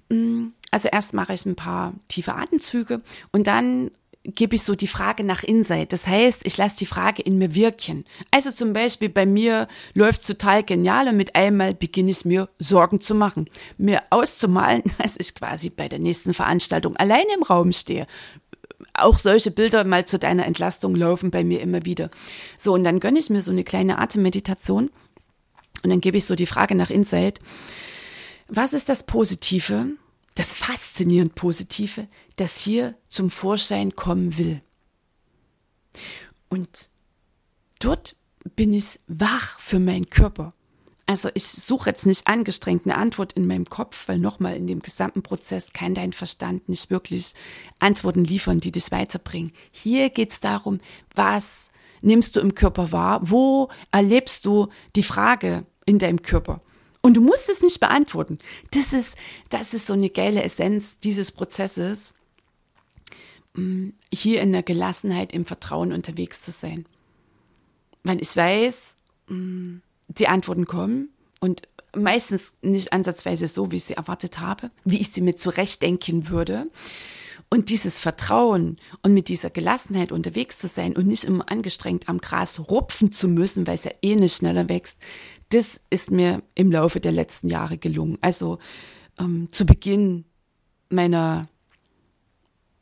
Mm, 0.08 0.48
also 0.70 0.88
erst 0.90 1.14
mache 1.14 1.34
ich 1.34 1.46
ein 1.46 1.56
paar 1.56 1.94
tiefe 2.08 2.34
Atemzüge 2.34 3.02
und 3.32 3.46
dann 3.46 3.90
gebe 4.24 4.56
ich 4.56 4.62
so 4.62 4.74
die 4.74 4.88
Frage 4.88 5.22
nach 5.22 5.44
Insight. 5.44 5.92
Das 5.92 6.06
heißt, 6.06 6.40
ich 6.44 6.56
lasse 6.56 6.76
die 6.76 6.86
Frage 6.86 7.22
in 7.22 7.36
mir 7.36 7.54
wirken. 7.54 8.04
Also 8.30 8.50
zum 8.50 8.72
Beispiel 8.72 9.10
bei 9.10 9.26
mir 9.26 9.68
läuft 9.92 10.22
es 10.22 10.26
total 10.26 10.62
genial 10.62 11.08
und 11.08 11.16
mit 11.16 11.36
einmal 11.36 11.74
beginne 11.74 12.10
ich 12.10 12.24
mir 12.24 12.48
Sorgen 12.58 13.00
zu 13.00 13.14
machen, 13.14 13.50
mir 13.76 14.02
auszumalen, 14.10 14.82
dass 14.98 15.16
ich 15.18 15.34
quasi 15.34 15.68
bei 15.68 15.88
der 15.88 15.98
nächsten 15.98 16.32
Veranstaltung 16.32 16.96
alleine 16.96 17.34
im 17.36 17.42
Raum 17.42 17.72
stehe. 17.72 18.06
Auch 18.92 19.18
solche 19.18 19.50
Bilder 19.50 19.84
mal 19.84 20.04
zu 20.04 20.18
deiner 20.18 20.46
Entlastung 20.46 20.94
laufen 20.94 21.30
bei 21.30 21.44
mir 21.44 21.60
immer 21.60 21.84
wieder. 21.84 22.10
So, 22.56 22.74
und 22.74 22.84
dann 22.84 23.00
gönne 23.00 23.18
ich 23.18 23.30
mir 23.30 23.42
so 23.42 23.50
eine 23.50 23.64
kleine 23.64 23.98
Atemmeditation 23.98 24.90
und 25.82 25.90
dann 25.90 26.00
gebe 26.00 26.16
ich 26.16 26.24
so 26.24 26.34
die 26.34 26.46
Frage 26.46 26.74
nach 26.74 26.90
Insight. 26.90 27.40
Was 28.48 28.72
ist 28.72 28.88
das 28.88 29.04
Positive, 29.04 29.86
das 30.34 30.54
faszinierend 30.54 31.34
Positive, 31.34 32.08
das 32.36 32.58
hier 32.58 32.94
zum 33.08 33.30
Vorschein 33.30 33.94
kommen 33.94 34.36
will. 34.36 34.60
Und 36.48 36.90
dort 37.78 38.16
bin 38.56 38.72
ich 38.72 39.00
wach 39.06 39.58
für 39.60 39.78
meinen 39.78 40.10
Körper. 40.10 40.54
Also 41.06 41.28
ich 41.34 41.44
suche 41.44 41.90
jetzt 41.90 42.06
nicht 42.06 42.26
angestrengt 42.26 42.86
eine 42.86 42.96
Antwort 42.96 43.34
in 43.34 43.46
meinem 43.46 43.66
Kopf, 43.66 44.08
weil 44.08 44.18
nochmal 44.18 44.56
in 44.56 44.66
dem 44.66 44.80
gesamten 44.80 45.22
Prozess 45.22 45.72
kann 45.72 45.94
dein 45.94 46.14
Verstand 46.14 46.68
nicht 46.68 46.90
wirklich 46.90 47.34
Antworten 47.78 48.24
liefern, 48.24 48.60
die 48.60 48.72
dich 48.72 48.90
weiterbringen. 48.90 49.52
Hier 49.70 50.08
geht 50.08 50.32
es 50.32 50.40
darum, 50.40 50.80
was 51.14 51.70
nimmst 52.00 52.36
du 52.36 52.40
im 52.40 52.54
Körper 52.54 52.90
wahr? 52.90 53.20
Wo 53.22 53.68
erlebst 53.90 54.46
du 54.46 54.68
die 54.96 55.02
Frage 55.02 55.66
in 55.84 55.98
deinem 55.98 56.22
Körper? 56.22 56.62
Und 57.02 57.18
du 57.18 57.20
musst 57.20 57.50
es 57.50 57.60
nicht 57.60 57.80
beantworten. 57.80 58.38
Das 58.70 58.94
ist, 58.94 59.14
das 59.50 59.74
ist 59.74 59.88
so 59.88 59.92
eine 59.92 60.08
geile 60.08 60.42
Essenz 60.42 60.98
dieses 61.00 61.32
Prozesses, 61.32 62.14
mm, 63.52 63.90
hier 64.10 64.40
in 64.40 64.52
der 64.52 64.62
Gelassenheit, 64.62 65.34
im 65.34 65.44
Vertrauen 65.44 65.92
unterwegs 65.92 66.40
zu 66.40 66.50
sein. 66.50 66.86
Weil 68.04 68.22
ich 68.22 68.34
weiß, 68.34 68.96
mm, 69.28 69.76
die 70.08 70.28
Antworten 70.28 70.66
kommen 70.66 71.08
und 71.40 71.62
meistens 71.96 72.54
nicht 72.62 72.92
ansatzweise 72.92 73.46
so, 73.46 73.70
wie 73.70 73.76
ich 73.76 73.84
sie 73.84 73.94
erwartet 73.94 74.40
habe, 74.40 74.70
wie 74.84 75.00
ich 75.00 75.10
sie 75.10 75.20
mir 75.20 75.36
zurechtdenken 75.36 76.28
würde. 76.28 76.70
Und 77.50 77.68
dieses 77.70 78.00
Vertrauen 78.00 78.78
und 79.02 79.14
mit 79.14 79.28
dieser 79.28 79.50
Gelassenheit 79.50 80.10
unterwegs 80.10 80.58
zu 80.58 80.66
sein 80.66 80.96
und 80.96 81.06
nicht 81.06 81.24
immer 81.24 81.50
angestrengt 81.50 82.08
am 82.08 82.18
Gras 82.18 82.58
rupfen 82.58 83.12
zu 83.12 83.28
müssen, 83.28 83.66
weil 83.66 83.76
es 83.76 83.84
ja 83.84 83.92
eh 84.02 84.16
nicht 84.16 84.36
schneller 84.36 84.68
wächst, 84.68 84.98
das 85.50 85.80
ist 85.90 86.10
mir 86.10 86.42
im 86.54 86.72
Laufe 86.72 87.00
der 87.00 87.12
letzten 87.12 87.48
Jahre 87.48 87.78
gelungen. 87.78 88.18
Also 88.22 88.58
ähm, 89.20 89.48
zu 89.52 89.66
Beginn 89.66 90.24
meiner 90.88 91.48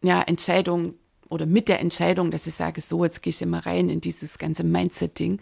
ja, 0.02 0.22
Entscheidung 0.22 0.94
oder 1.28 1.46
mit 1.46 1.68
der 1.68 1.80
Entscheidung, 1.80 2.30
dass 2.30 2.46
ich 2.46 2.54
sage, 2.54 2.80
so, 2.80 3.04
jetzt 3.04 3.22
gehe 3.22 3.30
ich 3.30 3.42
immer 3.42 3.64
rein 3.64 3.88
in 3.88 4.00
dieses 4.00 4.38
ganze 4.38 4.64
Mindset-Ding. 4.64 5.40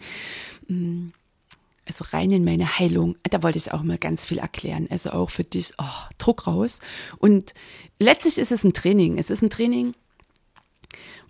Also 1.91 2.05
rein 2.15 2.31
in 2.31 2.45
meine 2.45 2.79
Heilung. 2.79 3.17
Da 3.23 3.43
wollte 3.43 3.57
ich 3.57 3.73
auch 3.73 3.83
mal 3.83 3.97
ganz 3.97 4.25
viel 4.25 4.37
erklären. 4.37 4.87
Also 4.89 5.09
auch 5.09 5.29
für 5.29 5.43
dich, 5.43 5.73
oh, 5.77 5.83
Druck 6.17 6.47
raus. 6.47 6.79
Und 7.17 7.53
letztlich 7.99 8.37
ist 8.37 8.53
es 8.53 8.63
ein 8.63 8.71
Training. 8.71 9.17
Es 9.17 9.29
ist 9.29 9.41
ein 9.41 9.49
Training, 9.49 9.93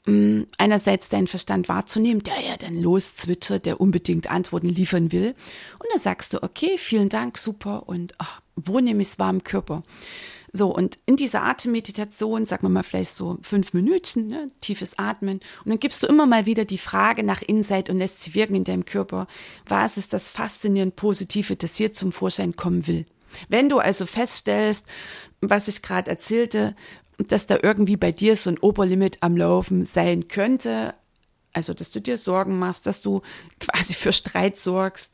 Mm, 0.05 0.43
einerseits 0.57 1.09
deinen 1.09 1.27
Verstand 1.27 1.69
wahrzunehmen, 1.69 2.23
der 2.23 2.41
ja 2.41 2.57
dann 2.57 2.75
loszwitschert, 2.75 3.67
der 3.67 3.79
unbedingt 3.79 4.31
Antworten 4.31 4.69
liefern 4.69 5.11
will. 5.11 5.35
Und 5.77 5.85
dann 5.91 5.99
sagst 5.99 6.33
du, 6.33 6.41
okay, 6.41 6.77
vielen 6.77 7.09
Dank, 7.09 7.37
super. 7.37 7.87
Und 7.87 8.15
ach, 8.17 8.41
wo 8.55 8.79
nehme 8.79 9.01
ich 9.01 9.09
es 9.09 9.19
warm 9.19 9.43
Körper? 9.43 9.83
So, 10.53 10.75
und 10.75 10.99
in 11.05 11.15
dieser 11.15 11.43
Atemmeditation, 11.43 12.45
sagen 12.45 12.63
wir 12.63 12.69
mal 12.69 12.83
vielleicht 12.83 13.15
so 13.15 13.37
fünf 13.41 13.73
Minuten, 13.73 14.27
ne, 14.27 14.51
tiefes 14.59 14.99
Atmen. 14.99 15.35
Und 15.63 15.69
dann 15.69 15.79
gibst 15.79 16.03
du 16.03 16.07
immer 16.07 16.25
mal 16.25 16.45
wieder 16.45 16.65
die 16.65 16.77
Frage 16.77 17.23
nach 17.23 17.41
Insight 17.41 17.89
und 17.89 17.97
lässt 17.97 18.21
sie 18.21 18.35
wirken 18.35 18.55
in 18.55 18.65
deinem 18.65 18.85
Körper. 18.85 19.27
Was 19.65 19.97
ist 19.97 20.11
das 20.11 20.27
faszinierend 20.27 20.97
Positive, 20.97 21.55
das 21.55 21.77
hier 21.77 21.93
zum 21.93 22.11
Vorschein 22.11 22.55
kommen 22.57 22.85
will? 22.87 23.05
Wenn 23.47 23.69
du 23.69 23.79
also 23.79 24.05
feststellst, 24.05 24.85
was 25.39 25.69
ich 25.69 25.81
gerade 25.81 26.11
erzählte, 26.11 26.75
dass 27.17 27.47
da 27.47 27.57
irgendwie 27.61 27.97
bei 27.97 28.11
dir 28.11 28.35
so 28.35 28.49
ein 28.49 28.59
Oberlimit 28.59 29.17
am 29.21 29.37
Laufen 29.37 29.85
sein 29.85 30.27
könnte. 30.27 30.95
Also, 31.53 31.73
dass 31.73 31.91
du 31.91 31.99
dir 31.99 32.17
Sorgen 32.17 32.59
machst, 32.59 32.87
dass 32.87 33.01
du 33.01 33.21
quasi 33.59 33.93
für 33.93 34.13
Streit 34.13 34.57
sorgst, 34.57 35.13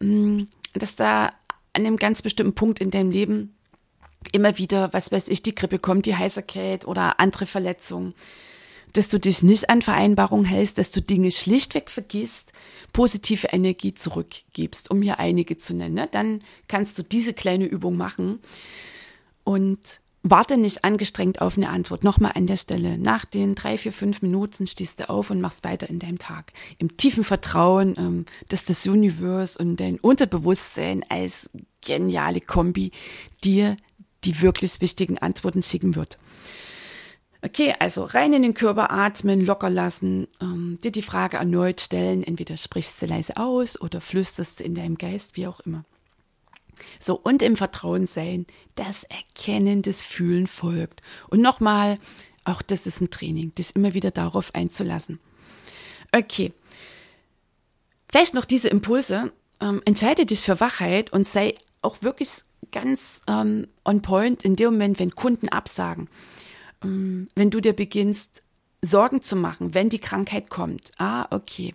mm, 0.00 0.42
dass 0.74 0.96
da 0.96 1.32
an 1.72 1.84
einem 1.84 1.96
ganz 1.96 2.22
bestimmten 2.22 2.54
Punkt 2.54 2.80
in 2.80 2.90
deinem 2.90 3.10
Leben 3.10 3.55
immer 4.32 4.58
wieder, 4.58 4.92
was 4.92 5.12
weiß 5.12 5.28
ich, 5.28 5.42
die 5.42 5.54
Grippe 5.54 5.78
kommt, 5.78 6.06
die 6.06 6.16
Heiserkeit 6.16 6.86
oder 6.86 7.20
andere 7.20 7.46
Verletzungen, 7.46 8.14
dass 8.92 9.08
du 9.08 9.18
dich 9.18 9.42
nicht 9.42 9.68
an 9.68 9.82
Vereinbarungen 9.82 10.46
hältst, 10.46 10.78
dass 10.78 10.90
du 10.90 11.02
Dinge 11.02 11.30
schlichtweg 11.30 11.90
vergisst, 11.90 12.52
positive 12.92 13.48
Energie 13.48 13.94
zurückgibst, 13.94 14.90
um 14.90 15.02
hier 15.02 15.18
einige 15.18 15.58
zu 15.58 15.74
nennen. 15.74 15.94
Ne? 15.94 16.08
Dann 16.10 16.40
kannst 16.68 16.98
du 16.98 17.02
diese 17.02 17.34
kleine 17.34 17.66
Übung 17.66 17.96
machen 17.96 18.40
und 19.44 20.00
warte 20.30 20.56
nicht 20.56 20.84
angestrengt 20.84 21.40
auf 21.40 21.56
eine 21.56 21.68
Antwort. 21.68 22.04
Nochmal 22.04 22.32
an 22.34 22.46
der 22.46 22.56
Stelle. 22.56 22.98
Nach 22.98 23.24
den 23.24 23.54
drei, 23.54 23.78
vier, 23.78 23.92
fünf 23.92 24.22
Minuten 24.22 24.66
stehst 24.66 25.00
du 25.00 25.08
auf 25.08 25.30
und 25.30 25.40
machst 25.40 25.64
weiter 25.64 25.88
in 25.88 25.98
deinem 25.98 26.18
Tag. 26.18 26.52
Im 26.78 26.96
tiefen 26.96 27.22
Vertrauen, 27.22 27.94
ähm, 27.96 28.26
dass 28.48 28.64
das 28.64 28.86
Universum 28.86 29.70
und 29.70 29.80
dein 29.80 29.98
Unterbewusstsein 29.98 31.04
als 31.08 31.50
geniale 31.80 32.40
Kombi 32.40 32.90
dir 33.44 33.76
die 34.26 34.42
wirklich 34.42 34.80
wichtigen 34.80 35.18
Antworten 35.18 35.62
schicken 35.62 35.94
wird. 35.94 36.18
Okay, 37.42 37.74
also 37.78 38.02
rein 38.02 38.32
in 38.32 38.42
den 38.42 38.54
Körper 38.54 38.90
atmen, 38.90 39.44
locker 39.44 39.70
lassen, 39.70 40.26
ähm, 40.40 40.78
dir 40.82 40.90
die 40.90 41.02
Frage 41.02 41.36
erneut 41.36 41.80
stellen. 41.80 42.24
Entweder 42.24 42.56
sprichst 42.56 43.00
du 43.00 43.06
leise 43.06 43.36
aus 43.36 43.80
oder 43.80 44.00
flüsterst 44.00 44.60
in 44.60 44.74
deinem 44.74 44.98
Geist, 44.98 45.36
wie 45.36 45.46
auch 45.46 45.60
immer. 45.60 45.84
So, 46.98 47.14
und 47.14 47.42
im 47.42 47.56
Vertrauen 47.56 48.06
sein, 48.06 48.46
das 48.74 49.04
Erkennen 49.04 49.82
des 49.82 50.02
Fühlen 50.02 50.46
folgt. 50.46 51.02
Und 51.28 51.40
nochmal, 51.40 51.98
auch 52.44 52.62
das 52.62 52.86
ist 52.86 53.00
ein 53.00 53.10
Training, 53.10 53.52
das 53.54 53.70
immer 53.70 53.94
wieder 53.94 54.10
darauf 54.10 54.54
einzulassen. 54.54 55.20
Okay. 56.12 56.52
Vielleicht 58.10 58.34
noch 58.34 58.44
diese 58.44 58.68
Impulse. 58.68 59.32
Ähm, 59.60 59.82
entscheide 59.84 60.26
dich 60.26 60.40
für 60.40 60.60
Wachheit 60.60 61.12
und 61.12 61.26
sei 61.26 61.54
auch 61.80 62.02
wirklich 62.02 62.30
ganz 62.72 63.20
ähm, 63.28 63.66
on 63.84 64.02
point 64.02 64.44
in 64.44 64.56
dem 64.56 64.72
Moment, 64.72 64.98
wenn 64.98 65.10
Kunden 65.10 65.48
absagen. 65.48 66.08
Ähm, 66.82 67.28
wenn 67.34 67.50
du 67.50 67.60
dir 67.60 67.72
beginnst, 67.72 68.42
Sorgen 68.82 69.22
zu 69.22 69.36
machen, 69.36 69.74
wenn 69.74 69.88
die 69.88 69.98
Krankheit 69.98 70.50
kommt. 70.50 70.92
Ah, 70.98 71.26
okay. 71.30 71.74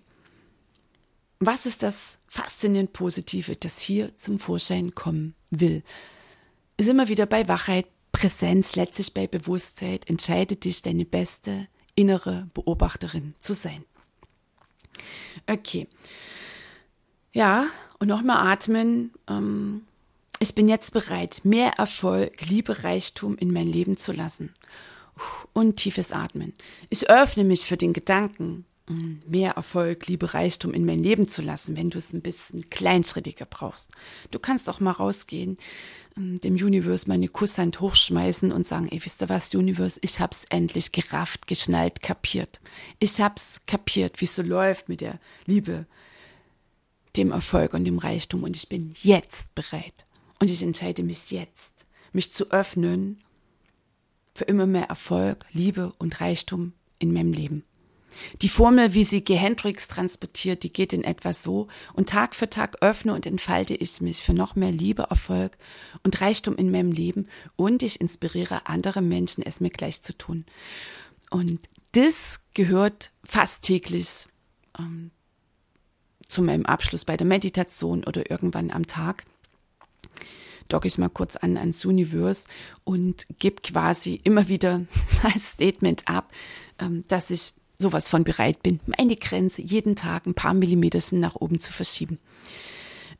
Was 1.40 1.66
ist 1.66 1.84
das 1.84 2.20
faszinierend 2.28 2.94
Positive, 2.94 3.56
das 3.56 3.80
hier 3.80 4.16
zum 4.16 4.40
Vorschein 4.40 4.94
kommen 4.94 5.34
will? 5.50 5.84
Ist 6.78 6.90
immer 6.90 7.08
wieder 7.08 7.26
bei 7.26 7.48
Wachheit, 7.48 7.88
Präsenz, 8.12 8.76
letztlich 8.76 9.14
bei 9.14 9.28
Bewusstheit. 9.28 10.10
Entscheide 10.10 10.56
dich, 10.56 10.82
deine 10.82 11.06
beste 11.06 11.68
innere 11.96 12.48
Beobachterin 12.54 13.34
zu 13.40 13.54
sein. 13.54 13.84
Okay. 15.48 15.88
Ja, 17.34 17.66
und 18.00 18.08
nochmal 18.08 18.52
atmen. 18.52 19.12
Ähm, 19.28 19.84
ich 20.42 20.56
bin 20.56 20.68
jetzt 20.68 20.92
bereit, 20.92 21.42
mehr 21.44 21.74
Erfolg, 21.78 22.48
Liebe, 22.48 22.84
Reichtum 22.84 23.38
in 23.38 23.54
mein 23.54 23.68
Leben 23.68 23.96
zu 23.96 24.12
lassen. 24.12 24.52
Und 25.54 25.78
tiefes 25.78 26.12
Atmen. 26.12 26.54
Ich 26.90 27.12
öffne 27.12 27.44
mich 27.44 27.62
für 27.62 27.78
den 27.78 27.94
Gedanken, 27.94 28.66
mm, 28.90 29.18
mehr 29.28 29.52
Erfolg, 29.52 30.08
Liebe, 30.08 30.34
Reichtum 30.34 30.74
in 30.74 30.84
mein 30.84 30.98
Leben 30.98 31.28
zu 31.28 31.44
lassen, 31.44 31.78
wenn 31.78 31.92
du 31.92 32.00
es 32.00 32.12
ein 32.12 32.22
bisschen 32.22 32.72
kleinschrittiger 32.72 33.46
brauchst. 33.46 33.92
Du 34.32 34.40
kannst 34.40 34.68
auch 34.68 34.80
mal 34.80 34.94
rausgehen, 34.94 35.58
mm, 36.16 36.38
dem 36.38 36.56
Universe 36.56 37.08
meine 37.08 37.28
Kusshand 37.28 37.80
hochschmeißen 37.80 38.52
und 38.52 38.66
sagen, 38.66 38.88
ey, 38.90 39.00
wisst 39.06 39.22
ihr 39.22 39.30
was, 39.30 39.54
Universe, 39.54 40.00
ich 40.02 40.20
hab's 40.20 40.46
endlich 40.50 40.92
gerafft, 40.92 41.46
geschnallt, 41.46 42.02
kapiert. 42.02 42.60
Ich 42.98 43.22
hab's 43.22 43.62
kapiert, 43.68 44.20
wie 44.22 44.26
es 44.26 44.36
so 44.36 44.42
läuft 44.42 44.90
mit 44.90 45.02
der 45.02 45.20
Liebe, 45.46 45.86
dem 47.16 47.30
Erfolg 47.30 47.76
und 47.76 47.86
dem 47.86 48.00
Reichtum 48.00 48.42
und 48.42 48.56
ich 48.56 48.68
bin 48.70 48.96
jetzt 49.04 49.54
bereit. 49.54 50.06
Und 50.42 50.50
ich 50.50 50.64
entscheide 50.64 51.04
mich 51.04 51.30
jetzt, 51.30 51.86
mich 52.14 52.34
zu 52.34 52.50
öffnen 52.50 53.20
für 54.34 54.46
immer 54.46 54.66
mehr 54.66 54.86
Erfolg, 54.86 55.46
Liebe 55.52 55.94
und 56.00 56.20
Reichtum 56.20 56.74
in 56.98 57.14
meinem 57.14 57.32
Leben. 57.32 57.64
Die 58.42 58.50
Formel, 58.50 58.96
wie 58.96 59.04
sie 59.04 59.24
G. 59.24 59.36
Hendricks 59.36 59.88
transportiert, 59.88 60.64
die 60.64 60.74
geht 60.74 60.94
in 60.94 61.04
etwa 61.04 61.32
so. 61.32 61.68
Und 61.94 62.10
Tag 62.10 62.34
für 62.34 62.50
Tag 62.50 62.82
öffne 62.82 63.14
und 63.14 63.28
entfalte 63.28 63.76
ich 63.76 64.02
mich 64.02 64.24
für 64.24 64.34
noch 64.34 64.56
mehr 64.56 64.72
Liebe, 64.72 65.04
Erfolg 65.04 65.60
und 66.02 66.20
Reichtum 66.22 66.56
in 66.56 66.72
meinem 66.72 66.92
Leben 66.92 67.28
und 67.56 67.84
ich 67.84 68.02
inspiriere 68.02 68.66
andere 68.66 69.04
Menschen, 69.04 69.44
es 69.44 69.60
mir 69.60 69.70
gleich 69.70 70.02
zu 70.02 70.18
tun. 70.18 70.46
Und 71.30 71.60
das 71.92 72.40
gehört 72.56 73.12
fast 73.24 73.62
täglich 73.62 74.26
ähm, 74.80 75.12
zu 76.28 76.42
meinem 76.42 76.66
Abschluss 76.66 77.06
bei 77.06 77.16
der 77.16 77.28
Meditation 77.28 78.04
oder 78.06 78.32
irgendwann 78.32 78.72
am 78.72 78.88
Tag 78.88 79.26
docke 80.68 80.88
ich 80.88 80.98
mal 80.98 81.10
kurz 81.10 81.36
an 81.36 81.58
ans 81.58 81.86
Universe 81.86 82.48
und 82.84 83.26
gebe 83.40 83.62
quasi 83.62 84.20
immer 84.24 84.48
wieder 84.48 84.82
als 85.24 85.52
Statement 85.52 86.08
ab, 86.08 86.32
ähm, 86.80 87.04
dass 87.08 87.30
ich 87.30 87.54
sowas 87.78 88.08
von 88.08 88.24
bereit 88.24 88.62
bin, 88.64 88.80
meine 88.86 89.16
Grenze 89.16 89.62
jeden 89.62 89.96
Tag 89.96 90.26
ein 90.26 90.36
paar 90.36 90.54
Millimeter 90.54 91.00
nach 91.14 91.36
oben 91.36 91.60
zu 91.60 91.74
verschieben. 91.74 92.20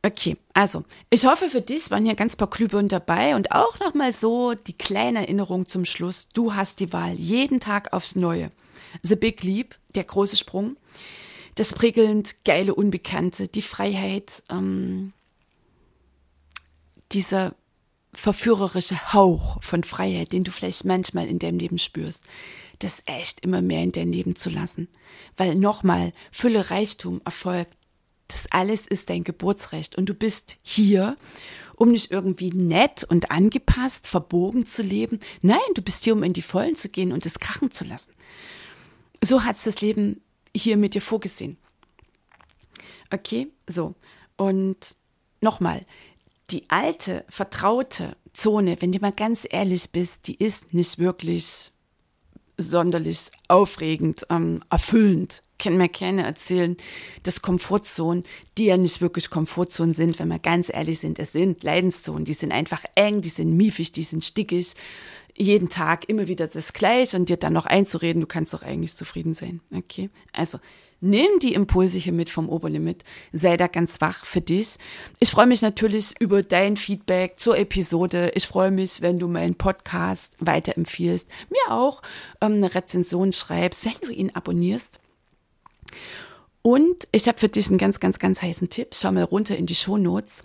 Okay, 0.04 0.36
also 0.52 0.84
ich 1.10 1.26
hoffe 1.26 1.48
für 1.48 1.60
dich 1.60 1.90
waren 1.92 2.04
hier 2.04 2.16
ganz 2.16 2.34
paar 2.34 2.50
Glühbirnen 2.50 2.88
dabei 2.88 3.36
und 3.36 3.52
auch 3.52 3.78
nochmal 3.78 4.12
so 4.12 4.54
die 4.54 4.72
kleine 4.72 5.20
Erinnerung 5.20 5.66
zum 5.66 5.84
Schluss. 5.84 6.28
Du 6.34 6.54
hast 6.54 6.80
die 6.80 6.92
Wahl 6.92 7.14
jeden 7.14 7.60
Tag 7.60 7.92
aufs 7.92 8.16
Neue. 8.16 8.50
The 9.02 9.14
Big 9.14 9.44
Leap, 9.44 9.76
der 9.94 10.02
große 10.02 10.36
Sprung, 10.36 10.76
das 11.54 11.72
prickelnd 11.72 12.44
geile 12.44 12.74
Unbekannte, 12.74 13.46
die 13.46 13.62
Freiheit, 13.62 14.42
ähm, 14.50 15.12
dieser 17.12 17.54
verführerische 18.14 19.12
Hauch 19.12 19.62
von 19.62 19.84
Freiheit, 19.84 20.32
den 20.32 20.44
du 20.44 20.50
vielleicht 20.50 20.84
manchmal 20.84 21.26
in 21.28 21.38
deinem 21.38 21.58
Leben 21.58 21.78
spürst, 21.78 22.22
das 22.78 23.02
echt 23.06 23.40
immer 23.40 23.62
mehr 23.62 23.82
in 23.82 23.92
dein 23.92 24.12
Leben 24.12 24.36
zu 24.36 24.50
lassen. 24.50 24.88
Weil 25.36 25.54
nochmal, 25.54 26.12
Fülle, 26.30 26.70
Reichtum, 26.70 27.22
Erfolg, 27.24 27.68
das 28.28 28.46
alles 28.50 28.86
ist 28.86 29.10
dein 29.10 29.24
Geburtsrecht 29.24 29.96
und 29.96 30.08
du 30.08 30.14
bist 30.14 30.56
hier, 30.62 31.16
um 31.76 31.90
nicht 31.90 32.10
irgendwie 32.10 32.50
nett 32.50 33.04
und 33.04 33.30
angepasst, 33.30 34.06
verbogen 34.06 34.66
zu 34.66 34.82
leben. 34.82 35.20
Nein, 35.40 35.58
du 35.74 35.82
bist 35.82 36.04
hier, 36.04 36.12
um 36.12 36.22
in 36.22 36.32
die 36.32 36.42
Vollen 36.42 36.76
zu 36.76 36.88
gehen 36.88 37.12
und 37.12 37.26
es 37.26 37.38
krachen 37.38 37.70
zu 37.70 37.84
lassen. 37.84 38.12
So 39.20 39.44
hat 39.44 39.56
es 39.56 39.64
das 39.64 39.80
Leben 39.80 40.20
hier 40.54 40.76
mit 40.76 40.94
dir 40.94 41.02
vorgesehen. 41.02 41.56
Okay, 43.10 43.48
so. 43.66 43.94
Und 44.36 44.96
nochmal, 45.40 45.84
die 46.50 46.68
alte, 46.68 47.24
vertraute 47.28 48.16
Zone, 48.32 48.76
wenn 48.80 48.92
du 48.92 48.98
mal 48.98 49.12
ganz 49.12 49.46
ehrlich 49.48 49.90
bist, 49.90 50.26
die 50.26 50.36
ist 50.36 50.74
nicht 50.74 50.98
wirklich 50.98 51.70
sonderlich 52.56 53.30
aufregend, 53.48 54.26
ähm, 54.30 54.62
erfüllend. 54.70 55.42
Mir 55.64 55.88
keiner 55.88 56.24
erzählen, 56.24 56.76
dass 57.22 57.40
Komfortzonen, 57.40 58.24
die 58.58 58.64
ja 58.64 58.76
nicht 58.76 59.00
wirklich 59.00 59.30
Komfortzonen 59.30 59.94
sind, 59.94 60.18
wenn 60.18 60.26
wir 60.26 60.40
ganz 60.40 60.68
ehrlich 60.68 60.98
sind, 60.98 61.20
es 61.20 61.30
sind 61.30 61.62
Leidenszonen, 61.62 62.24
die 62.24 62.32
sind 62.32 62.50
einfach 62.50 62.82
eng, 62.96 63.20
die 63.20 63.28
sind 63.28 63.56
miefig, 63.56 63.92
die 63.92 64.02
sind 64.02 64.24
stickig, 64.24 64.74
jeden 65.36 65.68
Tag 65.68 66.08
immer 66.08 66.26
wieder 66.26 66.48
das 66.48 66.72
Gleiche 66.72 67.16
und 67.16 67.28
dir 67.28 67.36
dann 67.36 67.52
noch 67.52 67.66
einzureden, 67.66 68.20
du 68.20 68.26
kannst 68.26 68.52
doch 68.54 68.64
eigentlich 68.64 68.96
zufrieden 68.96 69.34
sein. 69.34 69.60
Okay, 69.72 70.10
also 70.32 70.58
Nimm 71.04 71.40
die 71.40 71.52
Impulse 71.52 71.98
hier 71.98 72.12
mit 72.12 72.30
vom 72.30 72.48
Oberlimit. 72.48 73.02
Sei 73.32 73.56
da 73.56 73.66
ganz 73.66 74.00
wach 74.00 74.24
für 74.24 74.40
dich. 74.40 74.76
Ich 75.18 75.32
freue 75.32 75.46
mich 75.46 75.60
natürlich 75.60 76.14
über 76.20 76.44
dein 76.44 76.76
Feedback 76.76 77.40
zur 77.40 77.58
Episode. 77.58 78.30
Ich 78.36 78.46
freue 78.46 78.70
mich, 78.70 79.02
wenn 79.02 79.18
du 79.18 79.26
meinen 79.26 79.56
Podcast 79.56 80.36
weiterempfiehlst. 80.38 81.28
Mir 81.50 81.74
auch 81.74 82.02
ähm, 82.40 82.52
eine 82.52 82.72
Rezension 82.72 83.32
schreibst, 83.32 83.84
wenn 83.84 84.08
du 84.08 84.12
ihn 84.12 84.30
abonnierst. 84.30 85.00
Und 86.62 87.08
ich 87.10 87.26
habe 87.26 87.36
für 87.36 87.48
dich 87.48 87.66
einen 87.66 87.78
ganz, 87.78 87.98
ganz, 87.98 88.20
ganz 88.20 88.40
heißen 88.40 88.70
Tipp. 88.70 88.94
Schau 88.94 89.10
mal 89.10 89.24
runter 89.24 89.56
in 89.56 89.66
die 89.66 89.74
Show 89.74 89.98
Notes. 89.98 90.44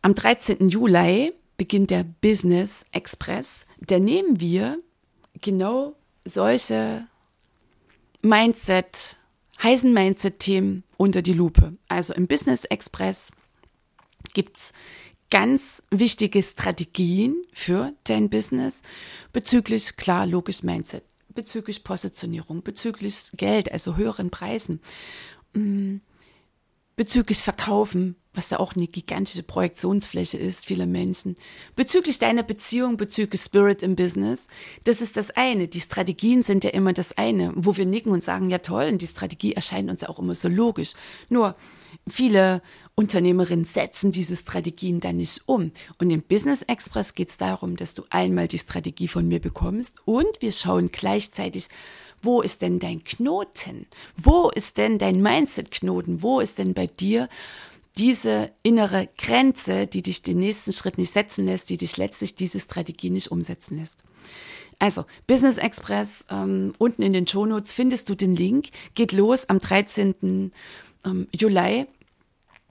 Am 0.00 0.14
13. 0.14 0.70
Juli 0.70 1.34
beginnt 1.58 1.90
der 1.90 2.06
Business 2.22 2.86
Express. 2.92 3.66
Da 3.80 3.98
nehmen 3.98 4.40
wir 4.40 4.78
genau 5.42 5.94
solche 6.24 7.06
Mindset, 8.22 9.17
heißen 9.62 9.92
Mindset-Themen 9.92 10.84
unter 10.96 11.22
die 11.22 11.32
Lupe. 11.32 11.76
Also 11.88 12.14
im 12.14 12.26
Business 12.26 12.64
Express 12.64 13.30
gibt's 14.34 14.72
ganz 15.30 15.82
wichtige 15.90 16.42
Strategien 16.42 17.36
für 17.52 17.92
dein 18.04 18.30
Business 18.30 18.82
bezüglich, 19.32 19.96
klar, 19.96 20.26
logisch 20.26 20.62
Mindset, 20.62 21.04
bezüglich 21.34 21.84
Positionierung, 21.84 22.62
bezüglich 22.62 23.30
Geld, 23.36 23.70
also 23.70 23.96
höheren 23.96 24.30
Preisen, 24.30 24.80
mm, 25.52 25.96
bezüglich 26.96 27.38
Verkaufen, 27.38 28.16
was 28.38 28.50
ja 28.50 28.60
auch 28.60 28.76
eine 28.76 28.86
gigantische 28.86 29.42
Projektionsfläche 29.42 30.38
ist, 30.38 30.64
vieler 30.64 30.86
Menschen. 30.86 31.34
Bezüglich 31.74 32.20
deiner 32.20 32.44
Beziehung, 32.44 32.96
bezüglich 32.96 33.40
Spirit 33.40 33.82
im 33.82 33.96
Business, 33.96 34.46
das 34.84 35.00
ist 35.00 35.16
das 35.16 35.32
eine. 35.32 35.66
Die 35.66 35.80
Strategien 35.80 36.44
sind 36.44 36.62
ja 36.62 36.70
immer 36.70 36.92
das 36.92 37.18
eine, 37.18 37.52
wo 37.56 37.76
wir 37.76 37.84
nicken 37.84 38.12
und 38.12 38.22
sagen, 38.22 38.48
ja 38.48 38.58
toll, 38.58 38.90
und 38.92 39.02
die 39.02 39.08
Strategie 39.08 39.54
erscheint 39.54 39.90
uns 39.90 40.04
auch 40.04 40.20
immer 40.20 40.36
so 40.36 40.48
logisch. 40.48 40.92
Nur 41.28 41.56
viele 42.08 42.62
Unternehmerinnen 42.94 43.64
setzen 43.64 44.12
diese 44.12 44.36
Strategien 44.36 45.00
dann 45.00 45.16
nicht 45.16 45.42
um. 45.46 45.72
Und 45.98 46.10
im 46.10 46.22
Business 46.22 46.62
Express 46.62 47.16
geht 47.16 47.30
es 47.30 47.38
darum, 47.38 47.74
dass 47.74 47.94
du 47.94 48.04
einmal 48.08 48.46
die 48.46 48.58
Strategie 48.58 49.08
von 49.08 49.26
mir 49.26 49.40
bekommst 49.40 49.96
und 50.04 50.40
wir 50.40 50.52
schauen 50.52 50.92
gleichzeitig, 50.92 51.68
wo 52.22 52.40
ist 52.40 52.62
denn 52.62 52.78
dein 52.78 53.02
Knoten? 53.02 53.86
Wo 54.16 54.50
ist 54.50 54.76
denn 54.76 54.98
dein 54.98 55.22
Mindset-Knoten? 55.22 56.22
Wo 56.22 56.40
ist 56.40 56.58
denn 56.58 56.74
bei 56.74 56.86
dir 56.86 57.28
diese 57.98 58.52
innere 58.62 59.08
Grenze, 59.18 59.86
die 59.86 60.02
dich 60.02 60.22
den 60.22 60.38
nächsten 60.38 60.72
Schritt 60.72 60.98
nicht 60.98 61.12
setzen 61.12 61.46
lässt, 61.46 61.68
die 61.68 61.76
dich 61.76 61.96
letztlich 61.96 62.36
diese 62.36 62.60
Strategie 62.60 63.10
nicht 63.10 63.30
umsetzen 63.32 63.78
lässt. 63.78 63.98
Also, 64.78 65.04
Business 65.26 65.58
Express, 65.58 66.24
ähm, 66.30 66.72
unten 66.78 67.02
in 67.02 67.12
den 67.12 67.26
Show 67.26 67.46
Notes 67.46 67.72
findest 67.72 68.08
du 68.08 68.14
den 68.14 68.36
Link. 68.36 68.68
Geht 68.94 69.12
los 69.12 69.48
am 69.48 69.58
13. 69.58 70.52
Ähm, 71.04 71.26
Juli. 71.32 71.86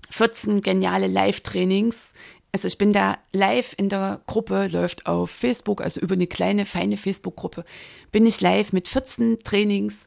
14 0.09 0.61
geniale 0.61 1.07
Live-Trainings. 1.07 2.13
Also 2.53 2.67
ich 2.67 2.77
bin 2.77 2.93
da 2.93 3.17
live 3.33 3.75
in 3.77 3.89
der 3.89 4.21
Gruppe, 4.25 4.67
läuft 4.67 5.05
auf 5.05 5.29
Facebook, 5.29 5.81
also 5.81 5.99
über 5.99 6.15
eine 6.15 6.27
kleine, 6.27 6.65
feine 6.65 6.95
Facebook-Gruppe, 6.95 7.65
bin 8.11 8.25
ich 8.25 8.39
live 8.39 8.71
mit 8.71 8.87
14 8.87 9.39
Trainings. 9.43 10.05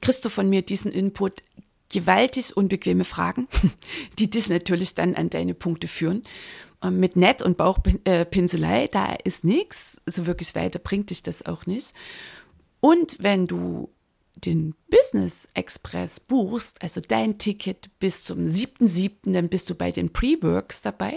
Kriegst 0.00 0.24
du 0.24 0.30
von 0.30 0.48
mir 0.48 0.62
diesen 0.62 0.90
Input 0.90 1.42
gewaltig 1.94 2.56
unbequeme 2.56 3.04
Fragen, 3.04 3.46
die 4.18 4.28
dich 4.28 4.48
natürlich 4.48 4.94
dann 4.94 5.14
an 5.14 5.30
deine 5.30 5.54
Punkte 5.54 5.86
führen. 5.86 6.24
Ähm, 6.82 6.98
mit 6.98 7.16
Nett 7.16 7.40
und 7.40 7.56
Bauchpinselei, 7.56 8.88
da 8.88 9.14
ist 9.24 9.44
nichts, 9.44 10.00
so 10.04 10.26
wirklich 10.26 10.54
weiter 10.54 10.80
bringt 10.80 11.10
dich 11.10 11.22
das 11.22 11.46
auch 11.46 11.66
nicht. 11.66 11.94
Und 12.80 13.16
wenn 13.20 13.46
du 13.46 13.88
den 14.34 14.74
Business 14.90 15.48
Express 15.54 16.18
buchst, 16.18 16.82
also 16.82 17.00
dein 17.00 17.38
Ticket 17.38 17.88
bis 18.00 18.24
zum 18.24 18.46
7.7., 18.46 19.32
dann 19.32 19.48
bist 19.48 19.70
du 19.70 19.76
bei 19.76 19.92
den 19.92 20.12
Pre-Works 20.12 20.82
dabei. 20.82 21.14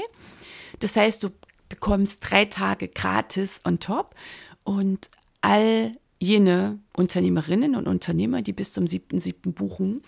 Das 0.80 0.96
heißt, 0.96 1.24
du 1.24 1.30
bekommst 1.68 2.20
drei 2.30 2.46
Tage 2.46 2.88
gratis 2.88 3.60
on 3.66 3.80
top 3.80 4.16
und 4.64 5.10
all 5.42 5.98
jene 6.20 6.80
Unternehmerinnen 6.96 7.76
und 7.76 7.88
Unternehmer, 7.88 8.42
die 8.42 8.54
bis 8.54 8.74
zum 8.74 8.86
7.7. 8.86 9.52
buchen, 9.52 10.02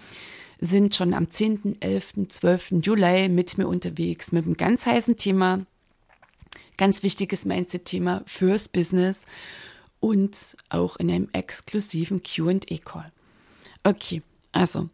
sind 0.60 0.96
schon 0.96 1.14
am 1.14 1.30
10., 1.30 1.82
11., 1.82 2.14
12. 2.30 2.74
Juli 2.84 3.30
mit 3.30 3.58
mir 3.58 3.68
unterwegs 3.68 4.32
mit 4.32 4.46
einem 4.46 4.58
ganz 4.58 4.86
heißen 4.86 5.18
Thema, 5.18 5.66
ganz 6.78 7.04
wichtiges 7.04 7.46
Mindset-Thema 7.46 8.24
fürs 8.26 8.68
Business 8.68 9.22
und 10.00 10.58
auch 10.70 10.98
in 10.98 11.12
einem 11.12 11.30
exklusiven 11.34 12.22
QA-Call. 12.24 13.12
Okay, 13.84 14.22
also. 14.52 14.90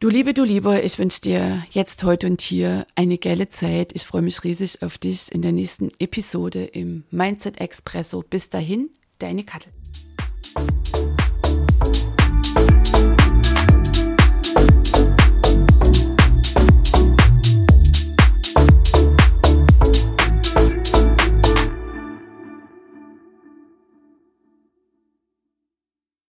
Du 0.00 0.08
Liebe, 0.10 0.34
du 0.34 0.44
Lieber, 0.44 0.82
ich 0.82 0.98
wünsche 0.98 1.22
dir 1.22 1.64
jetzt, 1.70 2.04
heute 2.04 2.26
und 2.26 2.40
hier 2.42 2.86
eine 2.94 3.16
geile 3.16 3.48
Zeit. 3.48 3.92
Ich 3.94 4.02
freue 4.02 4.22
mich 4.22 4.44
riesig 4.44 4.82
auf 4.82 4.98
dich 4.98 5.32
in 5.32 5.40
der 5.40 5.52
nächsten 5.52 5.90
Episode 5.98 6.64
im 6.64 7.04
Mindset 7.10 7.58
Expresso. 7.58 8.22
Bis 8.22 8.50
dahin, 8.50 8.90
deine 9.18 9.44
Kattel. 9.44 9.72